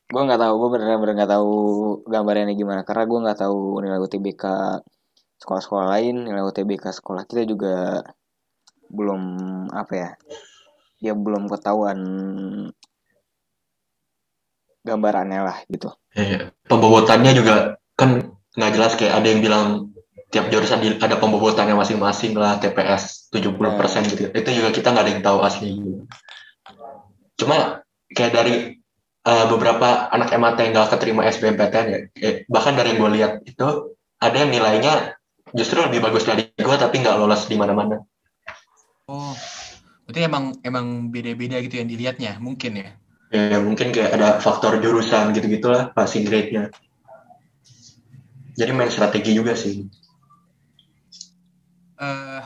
[0.09, 1.55] gue nggak tahu, gue bener-bener nggak tahu
[2.09, 2.81] gambarannya gimana.
[2.83, 4.43] Karena gue nggak tahu nilai UTBK
[5.39, 8.03] sekolah-sekolah lain, nilai UTBK sekolah kita juga
[8.93, 9.23] belum
[9.73, 10.10] apa ya,
[11.01, 11.99] ya belum ketahuan
[14.86, 15.89] gambarannya lah gitu.
[16.13, 16.53] Iya.
[16.69, 19.67] Pembobotannya juga kan nggak jelas kayak ada yang bilang
[20.29, 24.29] tiap jurusan ada pembobotannya masing-masing lah TPS 70% gitu.
[24.29, 26.06] Itu juga kita nggak ada yang tahu aslinya.
[27.38, 27.82] Cuma
[28.13, 28.56] kayak dari
[29.23, 33.34] eh, beberapa anak MAT yang nggak keterima SBMPTN ya, eh, bahkan dari yang gue lihat
[33.47, 35.15] itu ada yang nilainya
[35.53, 38.03] justru lebih bagus dari gue tapi nggak lolos di mana-mana.
[39.11, 39.35] Oh,
[40.07, 42.89] berarti emang emang beda-beda gitu yang dilihatnya, mungkin ya.
[43.33, 46.71] Ya mungkin kayak ada faktor jurusan gitu-gitulah passing grade-nya.
[48.55, 49.83] Jadi main strategi juga sih.
[52.03, 52.43] eh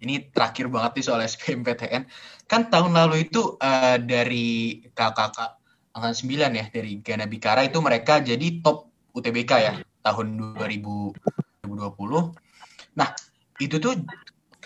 [0.00, 2.08] ini terakhir banget nih soal SBMPTN.
[2.50, 5.60] Kan tahun lalu itu eh, dari kakak
[5.94, 12.34] angkatan 9 ya, dari Gana Bikara itu mereka jadi top UTBK ya tahun 2020.
[12.96, 13.08] Nah,
[13.60, 13.94] itu tuh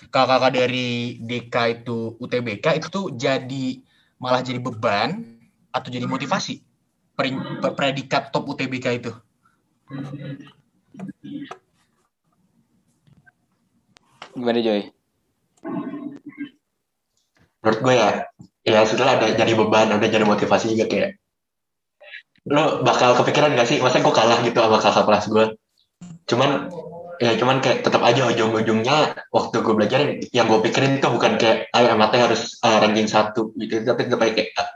[0.08, 3.80] kakak-kakak dari DK itu UTBK itu tuh jadi
[4.20, 5.24] malah jadi beban
[5.70, 6.60] atau jadi motivasi
[7.14, 9.12] Pering- predikat top UTBK itu.
[14.34, 14.90] Gimana Joy?
[17.64, 18.10] menurut gue ya
[18.68, 21.10] ya setelah ada jadi beban ada jadi motivasi juga kayak
[22.44, 25.46] lo bakal kepikiran gak sih masa gue kalah gitu sama kakak kelas gue
[26.28, 26.68] cuman
[27.24, 31.72] ya cuman kayak tetap aja ujung-ujungnya waktu gue belajar yang gue pikirin tuh bukan kayak
[31.72, 34.68] ayo MAT harus uh, ranking satu gitu tapi tetap aja kayak uh,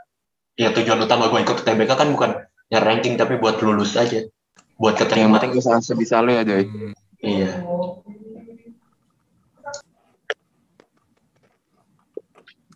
[0.57, 2.41] ya tujuan utama gue ikut TBK kan bukan
[2.73, 4.25] ya ranking tapi buat lulus aja
[4.81, 6.63] buat Yang keterima penting usaha sebisa lo ya, Joy.
[6.65, 6.93] Hmm.
[7.21, 7.51] iya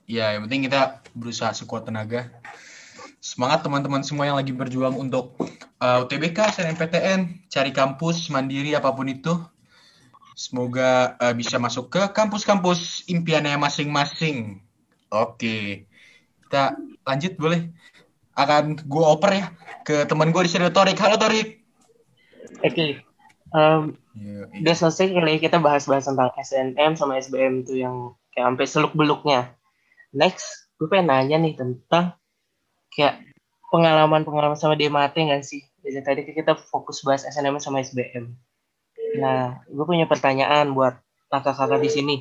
[0.03, 2.29] Ya, yang penting kita berusaha sekuat tenaga.
[3.23, 5.39] Semangat teman-teman semua yang lagi berjuang untuk
[5.79, 9.31] uh, UTBK, SNMPTN, cari kampus mandiri apa pun itu.
[10.33, 14.61] Semoga uh, bisa masuk ke kampus-kampus impiannya masing-masing.
[15.13, 15.85] Oke,
[16.47, 17.69] kita lanjut boleh?
[18.33, 19.45] Akan gue oper ya
[19.85, 20.97] ke teman gue di sini Torik.
[20.97, 21.61] Halo Torik.
[22.65, 23.05] Oke.
[23.53, 28.45] Em, Iya, udah selesai kali ya kita bahas-bahas tentang SNM sama SBM tuh yang kayak
[28.53, 29.57] sampai seluk-beluknya.
[30.13, 32.13] Next, gue pengen nanya nih tentang
[32.93, 33.25] kayak
[33.73, 35.65] pengalaman-pengalaman sama DMAT nggak sih?
[35.81, 38.37] Dari tadi kita fokus bahas SNM sama SBM.
[39.17, 40.97] Nah, gue punya pertanyaan buat
[41.29, 42.15] kakak-kakak di sini.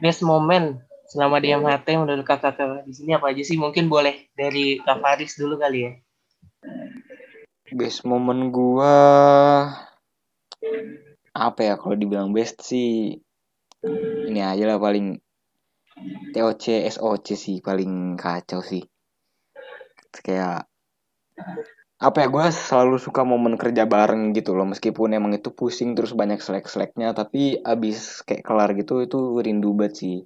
[0.00, 3.56] Best moment selama di MHT menurut kakak-kakak di sini apa aja sih?
[3.60, 5.92] Mungkin boleh dari Kak Faris dulu kali ya.
[7.72, 8.94] Best moment gua
[11.34, 13.18] apa ya kalau dibilang best sih
[14.30, 15.18] ini aja lah paling
[16.30, 18.86] TOC SOC sih paling kacau sih
[20.22, 20.70] kayak
[22.04, 26.12] apa ya gue selalu suka momen kerja bareng gitu loh meskipun emang itu pusing terus
[26.12, 30.16] banyak selek-seleknya tapi abis kayak kelar gitu itu rindu banget sih.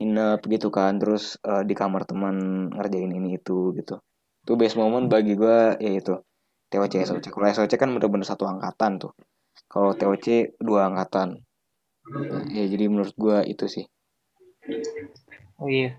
[0.00, 2.36] Nginep gitu kan terus eh, di kamar teman
[2.72, 4.00] ngerjain ini itu gitu.
[4.42, 6.16] Itu best moment bagi gue ya itu.
[6.72, 9.12] TOC SOC kalau SOC kan bener-bener satu angkatan tuh.
[9.68, 11.36] Kalau TOC dua angkatan.
[12.08, 13.84] Nah, ya jadi menurut gue itu sih.
[15.60, 15.92] Oh iya.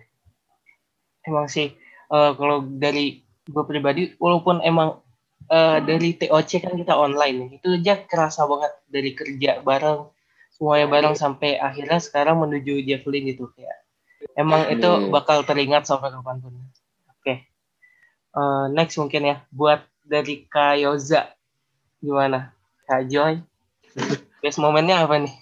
[1.24, 1.78] Emang sih
[2.10, 5.03] eh, kalau dari gue pribadi walaupun emang
[5.50, 7.60] eh, dari TOC kan kita online.
[7.60, 10.08] Itu aja kerasa banget dari kerja bareng
[10.54, 13.84] semuanya bareng sampai akhirnya sekarang menuju Javelin gitu kayak.
[14.38, 15.10] Emang itu Iya.
[15.12, 16.54] bakal teringat sampai kapan pun.
[17.20, 17.34] Oke.
[18.34, 21.34] Eh, next mungkin ya buat dari Kak Yoza.
[22.00, 22.52] Gimana?
[22.84, 23.40] Kak Joy?
[24.44, 25.34] Best momennya apa nih?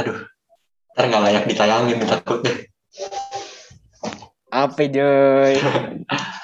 [0.00, 0.24] Aduh,
[0.96, 2.54] ntar nggak layak ditayangin takutnya.
[4.48, 5.60] Apa Joy?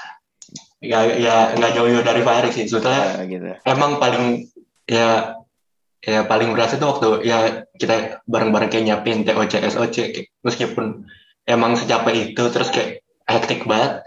[0.84, 2.68] Ya, ya nggak jauh-jauh dari Farid sih.
[2.68, 3.48] Sebetulnya Ah, gitu.
[3.64, 4.52] emang paling
[4.84, 5.40] ya
[6.04, 11.08] ya paling berasa tuh waktu ya kita bareng-bareng kayak nyiapin TOC SOC kayak, meskipun
[11.48, 14.04] emang secapek itu terus kayak hektik banget.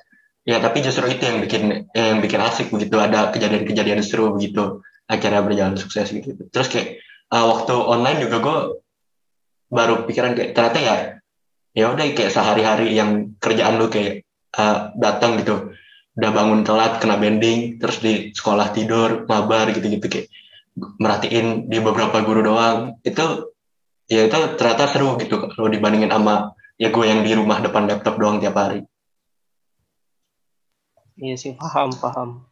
[0.48, 2.96] Ya tapi justru itu yang bikin yang bikin asik begitu.
[3.02, 4.86] Ada kejadian-kejadian seru begitu.
[5.10, 6.38] Akhirnya berjalan sukses gitu.
[6.54, 7.02] Terus kayak
[7.34, 8.58] uh, waktu online juga gue
[9.68, 10.96] baru pikiran kayak ternyata ya
[11.76, 14.24] ya udah kayak sehari-hari yang kerjaan lu kayak
[14.56, 15.76] uh, datang gitu
[16.18, 20.28] udah bangun telat kena bending terus di sekolah tidur mabar gitu-gitu kayak
[20.98, 23.54] merhatiin di beberapa guru doang itu
[24.10, 28.18] ya itu ternyata seru gitu kalau dibandingin sama ya gue yang di rumah depan laptop
[28.18, 28.86] doang tiap hari
[31.18, 32.46] Iya sih paham paham.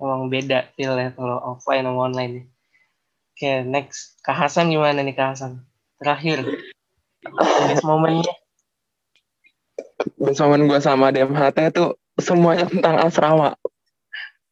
[0.00, 2.46] Emang beda feel ya kalau offline sama online nih.
[3.36, 5.68] Oke next Kak Hasan gimana nih Kak Hasan?
[6.00, 6.48] Terakhir
[7.68, 8.32] best momennya.
[10.16, 13.54] Best moment gue sama DMHT itu semuanya tentang asrama.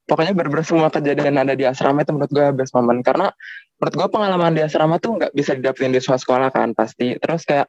[0.08, 3.00] Pokoknya bener-bener semua kejadian ada di asrama itu menurut gue best moment.
[3.04, 3.28] Karena
[3.76, 7.12] menurut gue pengalaman di asrama tuh nggak bisa didapetin di sekolah sekolah kan pasti.
[7.20, 7.68] Terus kayak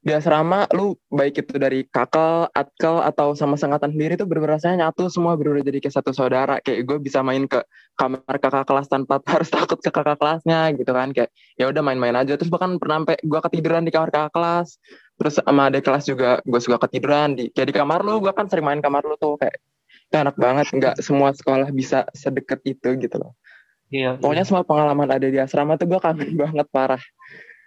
[0.00, 4.88] di asrama lu baik itu dari kakak, atkel atau sama sengatan sendiri tuh bener-bener rasanya
[4.88, 6.56] nyatu semua bener-bener jadi kayak satu saudara.
[6.64, 7.60] Kayak gue bisa main ke
[7.94, 11.12] kamar kakak kelas tanpa harus takut ke kakak kelasnya gitu kan.
[11.12, 11.30] Kayak
[11.60, 12.34] ya udah main-main aja.
[12.34, 14.80] Terus bahkan pernah sampai gue ketiduran di kamar kakak kelas
[15.20, 18.48] terus sama adik kelas juga gue suka ketiduran di kayak di kamar lu gue kan
[18.48, 19.60] sering main kamar lu tuh kayak
[20.08, 23.36] itu enak banget nggak semua sekolah bisa sedekat itu gitu loh.
[23.90, 24.22] Iya.
[24.22, 27.02] pokoknya semua pengalaman ada di asrama tuh gue kangen banget parah.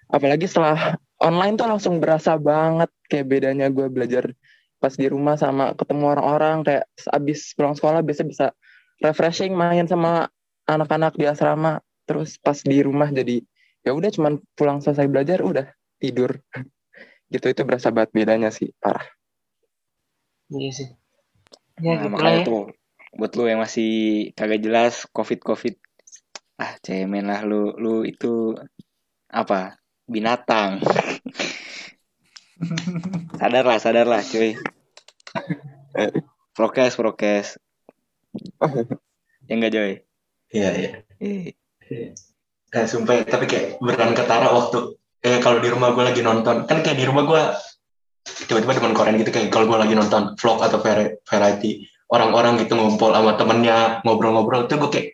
[0.09, 4.33] Apalagi setelah online tuh langsung berasa banget kayak bedanya gue belajar
[4.81, 8.45] pas di rumah sama ketemu orang-orang kayak abis pulang sekolah biasa bisa
[8.99, 10.25] refreshing main sama
[10.65, 11.79] anak-anak di asrama.
[12.03, 13.39] Terus pas di rumah jadi
[13.85, 15.67] ya udah cuman pulang selesai belajar udah
[15.99, 16.39] tidur
[17.33, 19.05] gitu itu berasa banget bedanya sih parah.
[20.53, 20.87] Iya sih.
[21.81, 22.45] Ya Nah, gitu makanya ya.
[22.49, 22.61] tuh
[23.17, 23.89] buat lu yang masih
[24.37, 25.75] kagak jelas covid covid
[26.61, 28.53] ah cemen lah lu lu itu
[29.33, 30.77] apa binatang.
[33.39, 34.55] Sadar lah sadar lah cuy.
[36.53, 37.47] Prokes prokes.
[39.49, 39.91] Ya enggak Joy?
[40.53, 40.89] Iya iya.
[41.19, 41.51] Eh,
[42.73, 46.67] Eh, sumpah ya, tapi kayak beneran ketara waktu eh kalau di rumah gue lagi nonton
[46.67, 47.41] kan kayak di rumah gue
[48.47, 52.77] tiba-tiba demen Korean gitu kayak kalau gue lagi nonton vlog atau vari- variety orang-orang gitu
[52.77, 55.07] ngumpul sama temennya ngobrol-ngobrol tuh gue kayak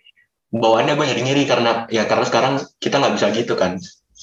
[0.50, 3.78] bawaannya gue jadi ngiri karena ya karena sekarang kita nggak bisa gitu kan.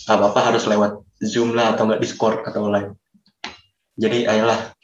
[0.07, 2.93] Apa-apa harus lewat zoom lah atau nggak discord atau lain.
[3.97, 4.77] Jadi ayolah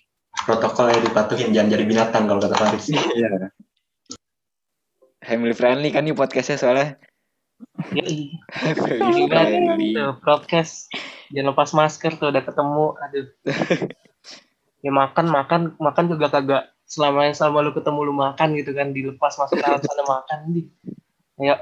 [0.48, 2.88] protokol yang dipatuhin jangan jadi binatang kalau kata Faris.
[2.88, 3.52] Iya.
[5.22, 6.98] Family friendly kan nih podcastnya soalnya
[7.92, 8.38] Yoi.
[9.96, 10.88] tuh broadcast.
[11.32, 12.86] Jangan lepas masker tuh udah ketemu.
[12.98, 13.26] Aduh.
[14.82, 15.60] Ya makan makan.
[15.78, 18.90] Makan juga kagak selama selama lu ketemu lu makan gitu kan.
[18.90, 20.38] Dilepas masuk ke dalam sana makan.
[20.50, 20.62] Di
[21.38, 21.54] ya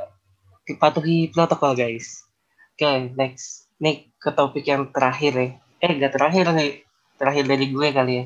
[0.80, 2.24] patuhi protokol guys.
[2.72, 3.68] Oke next.
[3.76, 5.48] Nih ke topik yang terakhir ya.
[5.84, 6.80] Eh gak terakhir nih.
[7.20, 8.24] Terakhir dari gue kali ya.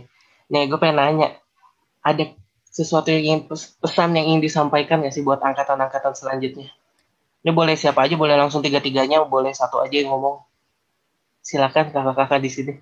[0.54, 1.28] Nih gue pengen nanya.
[2.06, 2.30] Ada
[2.70, 6.70] sesuatu yang ingin pes- pesan yang ingin disampaikan ya sih buat angkatan-angkatan selanjutnya
[7.44, 10.40] ini boleh siapa aja, boleh langsung tiga-tiganya, boleh satu aja yang ngomong.
[11.44, 12.74] Silakan kakak-kakak di sini.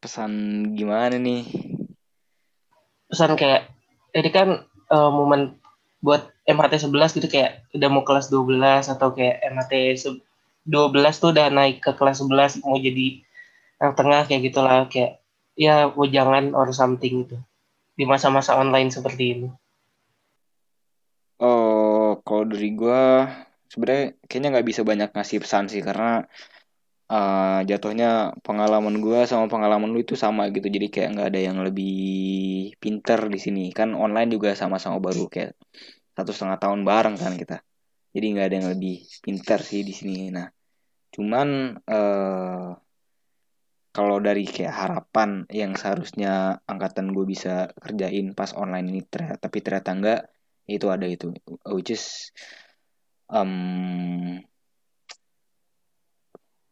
[0.00, 0.32] pesan
[0.72, 1.44] gimana nih
[3.10, 3.68] Pesan kayak,
[4.16, 4.48] ini kan
[4.94, 5.60] eh, momen
[6.00, 10.22] buat MHT 11 gitu kayak udah mau kelas 12 atau kayak MHT se-
[10.64, 13.20] 12 tuh udah naik ke kelas 11 mau jadi
[13.82, 15.20] yang tengah kayak gitulah kayak
[15.58, 17.36] ya mau jangan or something gitu
[17.98, 19.48] di masa-masa online seperti ini.
[21.40, 21.79] Oh,
[22.26, 23.00] kalau dari gua
[23.70, 26.04] sebenarnya kayaknya nggak bisa banyak ngasih pesan sih karena
[27.12, 28.06] eh, jatuhnya
[28.46, 30.66] pengalaman gua sama pengalaman lu itu sama gitu.
[30.76, 31.90] Jadi kayak nggak ada yang lebih
[32.82, 33.60] pinter di sini.
[33.78, 35.50] Kan online juga sama-sama baru kayak
[36.16, 37.56] satu setengah tahun bareng kan kita.
[38.14, 40.14] Jadi nggak ada yang lebih pinter sih di sini.
[40.36, 40.46] Nah,
[41.14, 41.48] cuman
[41.94, 42.68] eh
[43.90, 49.58] kalau dari kayak harapan yang seharusnya angkatan gue bisa kerjain pas online ini ternyata, tapi
[49.66, 50.20] ternyata enggak
[50.78, 51.34] itu ada itu
[51.66, 52.30] which is
[53.26, 54.38] um,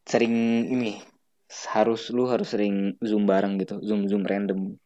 [0.07, 0.35] sering
[0.71, 1.03] ini
[1.73, 4.79] harus lu harus sering zoom bareng gitu zoom zoom random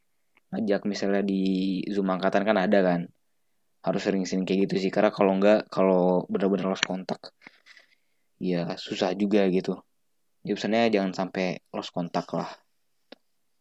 [0.53, 1.41] ngajak misalnya di
[1.89, 3.01] Zoom angkatan kan ada kan.
[3.83, 7.33] Harus sering-sering kayak gitu sih karena kalau enggak kalau benar-benar lost kontak
[8.39, 9.81] ya susah juga gitu.
[10.45, 12.51] Jadi pesannya jangan sampai lost kontak lah.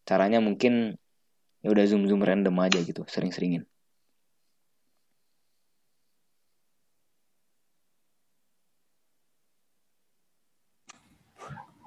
[0.05, 0.93] Caranya mungkin
[1.63, 3.65] ya udah zoom zoom random aja gitu, sering-seringin.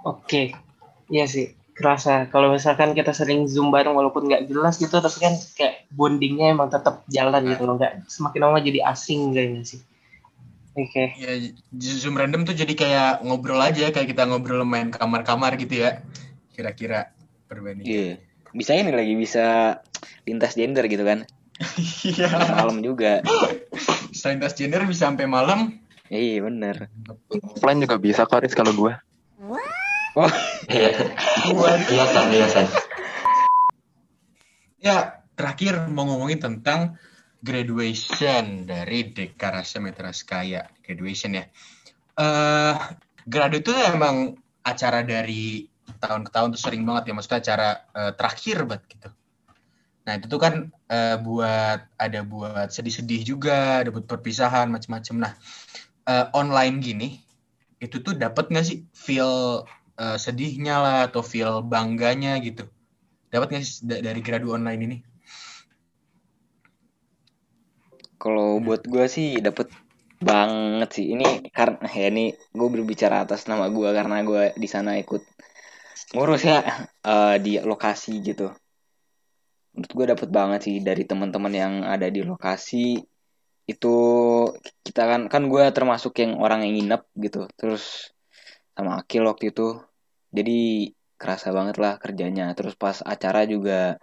[0.04, 0.52] Oke,
[1.08, 1.56] iya sih.
[1.74, 6.54] Kerasa kalau misalkan kita sering zoom bareng walaupun nggak jelas gitu, tapi kan kayak bondingnya
[6.54, 7.74] emang tetap jalan gitu loh.
[7.80, 9.80] Nggak semakin lama jadi asing kayaknya sih.
[10.74, 11.18] Oke.
[11.18, 11.34] Ya,
[11.78, 16.02] Zoom random tuh jadi kayak ngobrol aja, kayak kita ngobrol main kamar-kamar gitu ya.
[16.54, 17.10] Kira-kira
[17.50, 17.90] perbandingan.
[17.90, 18.14] Iya.
[18.54, 19.78] Bisa ini lagi bisa
[20.26, 21.26] lintas gender gitu kan.
[22.06, 22.54] Iya.
[22.54, 23.18] Malam juga.
[24.14, 25.78] Selain tas gender bisa sampai malam.
[26.06, 26.86] Iya bener.
[27.34, 28.94] Offline juga bisa kok, kalau gue.
[30.14, 30.30] Oh,
[30.70, 30.90] Iya.
[32.30, 32.46] Iya.
[34.78, 34.96] Ya,
[35.34, 36.94] terakhir mau ngomongin tentang
[37.42, 40.70] graduation dari Dekarasa Metraskaya.
[40.86, 41.44] Graduation ya.
[42.14, 42.74] Eh,
[43.26, 45.66] gradu itu emang acara dari
[45.98, 47.12] tahun ke tahun tuh sering banget ya.
[47.18, 49.08] Maksudnya acara eh, terakhir banget gitu.
[50.04, 50.54] Nah, itu tuh kan
[50.94, 55.26] eh, buat ada buat sedih-sedih juga, ada buat perpisahan macam-macam.
[55.26, 55.32] Nah,
[56.06, 57.08] eh, online gini
[57.82, 59.66] itu tuh dapat nggak sih feel
[60.02, 62.64] eh, sedihnya lah atau feel bangganya gitu?
[63.32, 64.98] Dapat nggak sih da- dari gradu online ini?
[68.24, 69.68] kalau buat gue sih dapet
[70.24, 71.06] banget sih.
[71.12, 75.20] Ini karena ya ini gue berbicara atas nama gue karena gue di sana ikut
[76.16, 76.64] ngurus ya
[77.04, 78.48] eh, di lokasi gitu.
[79.76, 82.96] Menurut gue dapet banget sih dari teman-teman yang ada di lokasi
[83.64, 83.94] itu
[84.84, 87.44] kita kan kan gue termasuk yang orang yang nginep gitu.
[87.60, 88.13] Terus
[88.74, 89.80] sama Akil waktu itu.
[90.34, 92.52] Jadi kerasa banget lah kerjanya.
[92.58, 93.96] Terus pas acara juga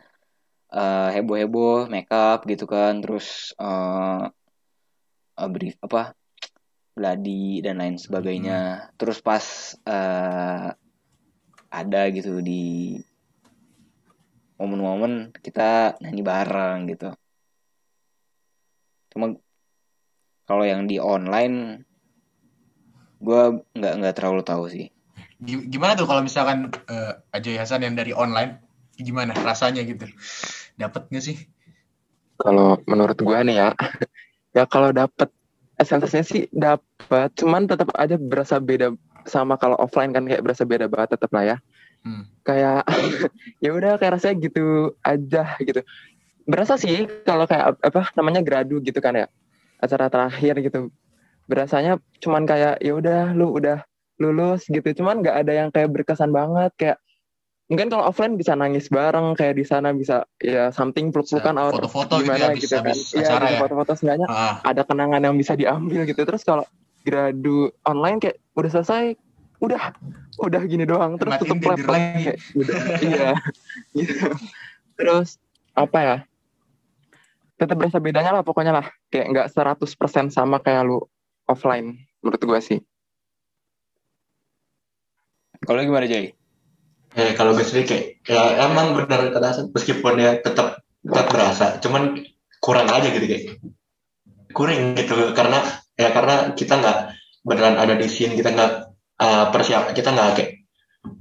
[0.72, 3.04] eh, heboh-heboh make up gitu kan.
[3.04, 4.24] Terus eh,
[5.52, 6.16] brief apa
[6.96, 8.92] gladi dan lain sebagainya.
[8.96, 10.68] Terus pas eh,
[11.72, 13.00] ada gitu di
[14.60, 17.10] momen-momen kita nyanyi bareng gitu.
[19.12, 19.36] Cuma
[20.46, 21.88] kalau yang di online
[23.22, 23.42] gue
[23.78, 24.86] nggak nggak terlalu tahu sih.
[25.42, 28.58] Gi- Gimana tuh kalau misalkan eh, Ajay Hasan yang dari online,
[28.98, 30.10] gimana rasanya gitu?
[30.78, 31.38] Dapat nggak sih?
[32.42, 33.70] Kalau menurut gue nih ya,
[34.58, 35.30] ya kalau dapet
[35.78, 38.94] SLS-nya sih dapat, cuman tetap aja berasa beda
[39.26, 41.58] sama kalau offline kan kayak berasa beda banget tetap lah ya.
[42.02, 42.26] Hmm.
[42.42, 42.82] Kayak
[43.64, 45.82] ya udah kayak rasanya gitu aja gitu.
[46.50, 49.28] Berasa sih kalau kayak apa namanya gradu gitu kan ya.
[49.78, 50.90] Acara terakhir gitu.
[51.52, 53.84] Berasanya cuman kayak ya udah lu udah
[54.24, 55.04] lulus gitu.
[55.04, 56.98] Cuman nggak ada yang kayak berkesan banget kayak
[57.72, 61.72] mungkin kalau offline bisa nangis bareng kayak di sana bisa ya something peluk-pelukan Bisa or
[61.72, 62.84] foto-foto gitu ya gimana gitu kan.
[62.92, 63.60] Iya, gitu, ya?
[63.64, 66.24] foto-foto seenggaknya Ah, ada kenangan yang bisa diambil gitu.
[66.28, 66.68] Terus kalau
[67.08, 69.16] gradu online kayak udah selesai,
[69.64, 69.96] udah
[70.44, 72.24] udah gini doang terus Matiin tutup laptop lagi.
[72.28, 72.72] kayak gitu.
[73.08, 73.32] iya.
[73.98, 74.28] gitu.
[75.00, 75.40] Terus
[75.72, 76.18] apa ya?
[77.56, 78.86] Tetap berasa bedanya lah pokoknya lah.
[79.08, 81.08] Kayak nggak 100% sama kayak lu
[81.52, 82.80] offline menurut gua sih.
[85.62, 86.34] Kalau gimana Jay?
[87.12, 92.24] Ya, kalau gue sendiri kayak ya emang benar kata meskipun ya tetap tetap berasa, cuman
[92.64, 93.46] kurang aja gitu kayak
[94.56, 95.60] kurang gitu karena
[96.00, 96.98] ya karena kita nggak
[97.44, 98.72] beneran ada di sini kita nggak
[99.18, 100.52] uh, persiap kita nggak kayak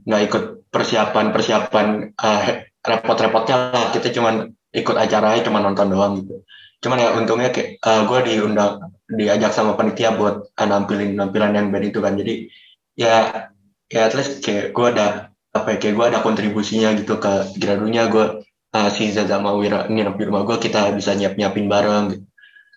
[0.05, 2.40] nggak ikut persiapan persiapan uh,
[2.85, 6.45] repot-repotnya lah kita cuman ikut acaranya cuma nonton doang gitu
[6.81, 11.69] cuman ya untungnya kayak uh, gue diundang diajak sama panitia buat uh, nampilin nampilan yang
[11.69, 12.16] band itu kan.
[12.16, 12.49] Jadi
[12.97, 13.47] ya
[13.93, 18.09] ya at least kayak gue ada apa ya kayak gue ada kontribusinya gitu ke gradunya.
[18.09, 22.04] Gue uh, si Zaza sama Wira nginep di rumah gue kita bisa nyiap nyiapin bareng
[22.17, 22.25] gitu.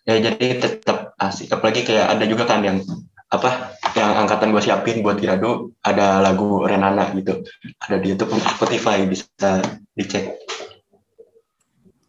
[0.04, 1.48] ya jadi tetap asik.
[1.56, 2.84] Apalagi kayak ada juga kan yang
[3.32, 7.40] apa yang angkatan gue siapin buat gradu ada lagu Renana gitu.
[7.80, 9.64] Ada di YouTube Spotify bisa
[9.96, 10.44] dicek.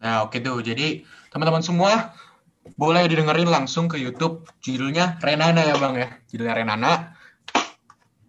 [0.05, 0.61] Nah, oke tuh.
[0.61, 1.01] Jadi,
[1.35, 2.15] teman-teman semua
[2.79, 4.47] boleh didengerin langsung ke YouTube.
[4.63, 6.15] Judulnya Renana ya, Bang ya.
[6.31, 7.11] Judulnya Renana.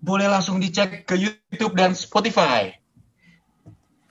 [0.03, 2.75] Boleh langsung dicek ke YouTube dan Spotify.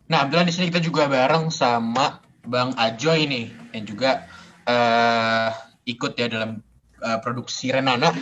[0.07, 4.31] Nah, kebetulan di sini kita juga bareng sama Bang Ajoy nih yang juga
[4.63, 5.51] eh
[5.91, 6.63] ikut ya dalam
[7.03, 8.15] eh, produksi Renana.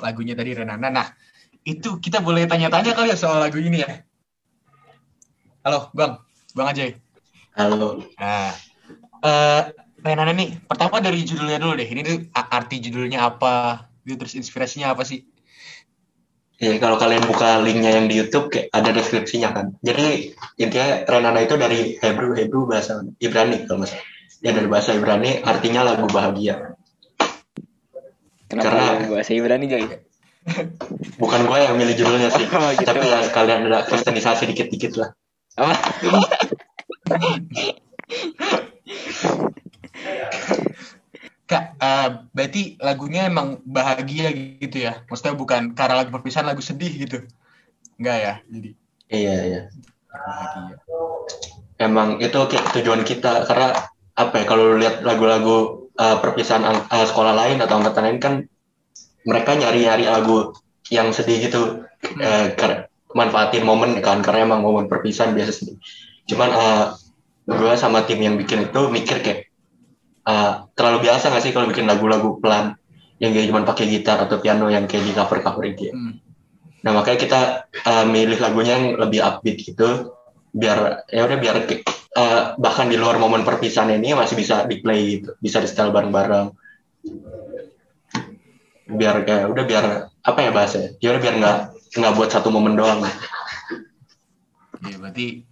[0.00, 0.88] Lagunya tadi Renana.
[0.88, 1.06] Nah,
[1.68, 3.92] itu kita boleh tanya-tanya kali ya soal lagu ini ya.
[5.68, 6.16] Halo, Bang.
[6.56, 6.96] Bang Ajoy.
[7.52, 8.71] halo Nah,
[9.22, 9.62] eh
[10.02, 11.86] Renana nih, pertama dari judulnya dulu deh.
[11.86, 13.86] Ini tuh arti judulnya apa?
[14.02, 15.22] Gitu, terus inspirasinya apa sih?
[16.58, 19.66] Ya, kalau kalian buka linknya yang di YouTube kayak ada deskripsinya kan.
[19.78, 24.06] Jadi intinya Renana itu dari Hebrew, Hebrew bahasa Ibrani kalau nggak salah.
[24.42, 26.74] Ya dari bahasa Ibrani artinya lagu bahagia.
[28.50, 29.86] Kenapa Karena- bahasa Ibrani Joy?
[31.22, 32.82] Bukan gue yang milih judulnya sih, Oh, gitu.
[32.82, 35.14] tapi ya kalian ada kristenisasi dikit-dikit lah.
[35.54, 35.78] Apa?
[41.46, 45.04] Kak, eh, berarti lagunya emang bahagia gitu ya?
[45.10, 47.28] Maksudnya bukan karena lagu perpisahan lagu sedih gitu?
[48.00, 48.34] Enggak ya?
[48.48, 48.70] Jadi
[49.12, 49.60] Iya iya.
[50.08, 50.76] bahagia.
[51.76, 53.74] Emang itu kayak tujuan kita karena
[54.16, 58.34] apa ya kalau lihat lagu-lagu uh, perpisahan uh, sekolah lain atau angkatan lain kan
[59.28, 60.56] mereka nyari-nyari lagu
[60.90, 61.86] yang sedih gitu
[62.18, 65.76] eh, kar- manfaatin momen kan karena emang momen perpisahan biasa sedih.
[66.26, 66.84] Cuman uh,
[67.42, 69.40] gue sama tim yang bikin itu mikir kayak
[70.26, 72.78] uh, terlalu biasa gak sih kalau bikin lagu-lagu pelan
[73.22, 75.90] yang kayak cuma pakai gitar atau piano yang kayak di cover-cover gitu.
[75.90, 75.94] ya.
[75.94, 76.18] Hmm.
[76.82, 77.40] Nah makanya kita
[77.86, 80.18] uh, milih lagunya yang lebih upbeat gitu,
[80.50, 81.56] biar ya udah biar
[82.18, 85.94] uh, bahkan di luar momen perpisahan ini masih bisa di play gitu, bisa di setel
[85.94, 86.50] bareng-bareng.
[88.90, 90.98] Biar kayak udah biar apa ya bahasanya?
[90.98, 91.58] Ya udah biar nggak
[92.02, 93.06] nggak buat satu momen doang.
[94.82, 95.46] Iya, berarti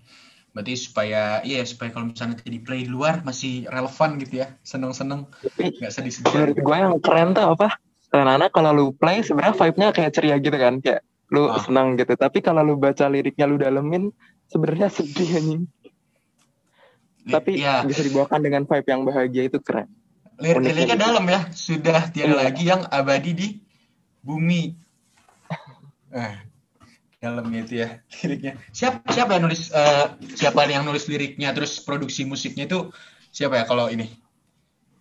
[0.51, 4.55] berarti supaya iya supaya kalau misalnya nanti di play di luar masih relevan gitu ya.
[4.61, 6.31] Seneng-seneng, nggak sedih-sedih.
[6.33, 7.69] menurut gue yang keren tuh apa?
[8.11, 11.63] Renana kalau lu play sebenarnya vibe-nya kayak ceria gitu kan, kayak lu Ah.
[11.63, 12.11] senang gitu.
[12.13, 14.11] Tapi kalau lu baca liriknya lu dalemin,
[14.47, 15.63] sebenarnya sedih anjing.
[17.21, 19.87] Tapi ya, bisa dibawakan dengan vibe yang bahagia itu keren.
[20.41, 21.05] lir- liriknya gitu.
[21.05, 21.41] dalam ya.
[21.53, 22.43] Sudah tiada Iya.
[22.43, 23.49] lagi yang abadi di
[24.19, 24.73] bumi.
[26.11, 26.35] Eh,
[27.21, 27.89] dalamnya itu ya
[28.25, 28.53] liriknya.
[28.73, 32.89] Siapa siapa yang nulis eh, siapa yang nulis liriknya terus produksi musiknya itu
[33.31, 34.09] siapa ya kalau ini?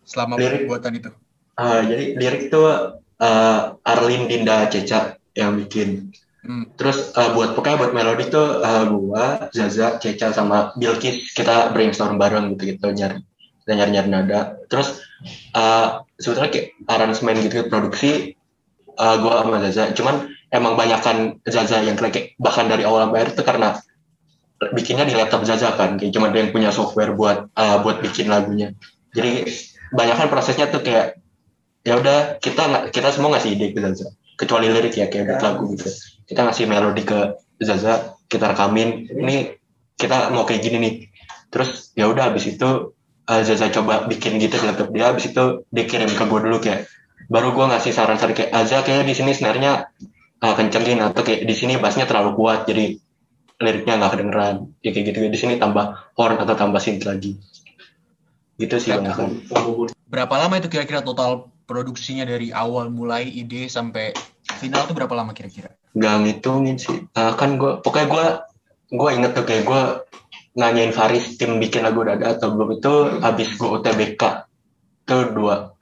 [0.03, 0.67] Selama Lirik.
[0.67, 1.11] pembuatan itu.
[1.59, 6.11] Uh, jadi lirik itu uh, Arlin Dinda Ceca yang bikin.
[6.41, 6.71] Hmm.
[6.79, 12.17] Terus uh, buat pokoknya buat melodi tuh uh, gua, Zaza, Ceca sama Bilkis kita brainstorm
[12.17, 13.21] bareng gitu gitu nyari
[13.63, 14.39] kita nyari nyari nada.
[14.65, 15.03] Terus
[15.53, 18.33] uh, sebetulnya kayak aransemen gitu produksi
[18.97, 19.93] uh, gua sama Zaza.
[19.93, 23.77] Cuman emang banyakan Zaza yang kayak bahkan dari awal akhir itu karena
[24.75, 28.27] bikinnya di laptop Zaza kan, kayak cuma dia yang punya software buat uh, buat bikin
[28.27, 28.75] lagunya.
[29.15, 29.47] Jadi
[29.95, 31.17] banyakan prosesnya tuh kayak
[31.87, 35.63] ya udah kita kita semua ngasih ide ke Zaza kecuali lirik ya kayak buat lagu
[35.73, 35.89] gitu.
[36.27, 39.55] Kita ngasih melodi ke Zaza kita rekamin ini
[39.95, 40.93] kita mau kayak gini nih.
[41.49, 42.93] Terus ya udah habis itu
[43.29, 46.89] uh, Zaza coba bikin gitu di laptop dia habis itu dikirim ke gue dulu kayak
[47.29, 49.87] baru gue ngasih saran-saran kayak Aza kayak di sini sebenarnya
[50.43, 52.95] uh, kencengin atau kayak di sini bassnya terlalu kuat jadi
[53.59, 54.55] liriknya nggak kedengeran.
[54.79, 55.17] Ya kayak gitu.
[55.27, 57.35] Di sini tambah horn atau tambah synth lagi.
[58.59, 59.47] Gitu sih Ya, banyak
[60.09, 64.11] Berapa lama itu kira-kira total produksinya dari awal mulai ide sampai
[64.57, 65.79] final tuh berapa lama kira-kira?
[65.93, 66.97] nggak ngitungin sih.
[67.09, 68.25] Eh, kan gue pokoknya gue
[68.93, 69.81] gue inget tuh kayak gue
[70.57, 74.21] nanyain Faris tim bikin lagu dada atau belum itu habis gue UTBK
[75.05, 75.81] itu 26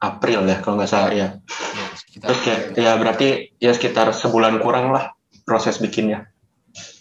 [0.00, 1.28] April ya kalau nggak salah ya.
[1.50, 2.26] Ya, sekitar.
[2.26, 3.28] terus kayak ya berarti
[3.62, 5.14] ya sekitar sebulan kurang lah
[5.46, 6.26] proses bikinnya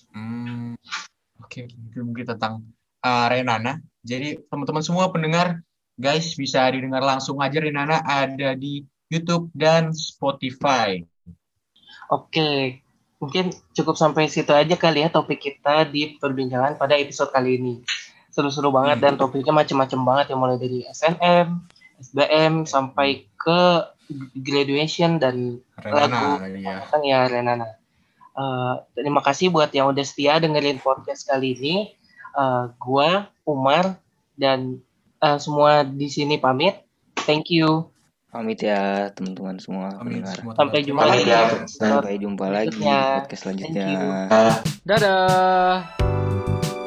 [0.10, 0.74] Hmm,
[1.38, 2.66] Oke, itu mungkin tentang
[3.06, 3.82] uh, Renana.
[4.02, 5.62] Jadi teman-teman semua pendengar,
[5.98, 11.02] guys bisa didengar langsung aja Renana ada di YouTube dan Spotify.
[12.10, 12.82] Oke,
[13.22, 17.74] mungkin cukup sampai situ aja kali ya topik kita di perbincangan pada episode kali ini.
[18.30, 21.48] Seru-seru banget dan topiknya macam-macam banget yang mulai dari SNM,
[22.02, 23.62] SBM sampai ke
[24.34, 26.58] graduation dan Renana Lagu.
[26.58, 26.78] ya.
[27.06, 27.78] Ya Renana.
[28.34, 31.76] Eh, terima kasih buat yang udah setia dengerin podcast kali ini.
[32.34, 34.00] Eh, gua Umar
[34.34, 34.80] dan
[35.20, 36.80] eh, semua di sini pamit.
[37.28, 37.92] Thank you.
[38.30, 40.38] Pamit ya teman-teman semua pendengar.
[40.38, 41.34] Semua Sampai jumpa Pamit lagi.
[41.34, 41.42] ya.
[41.66, 43.86] Sampai jumpa lagi podcast selanjutnya.
[44.30, 44.56] Ah.
[44.86, 46.79] Dadah.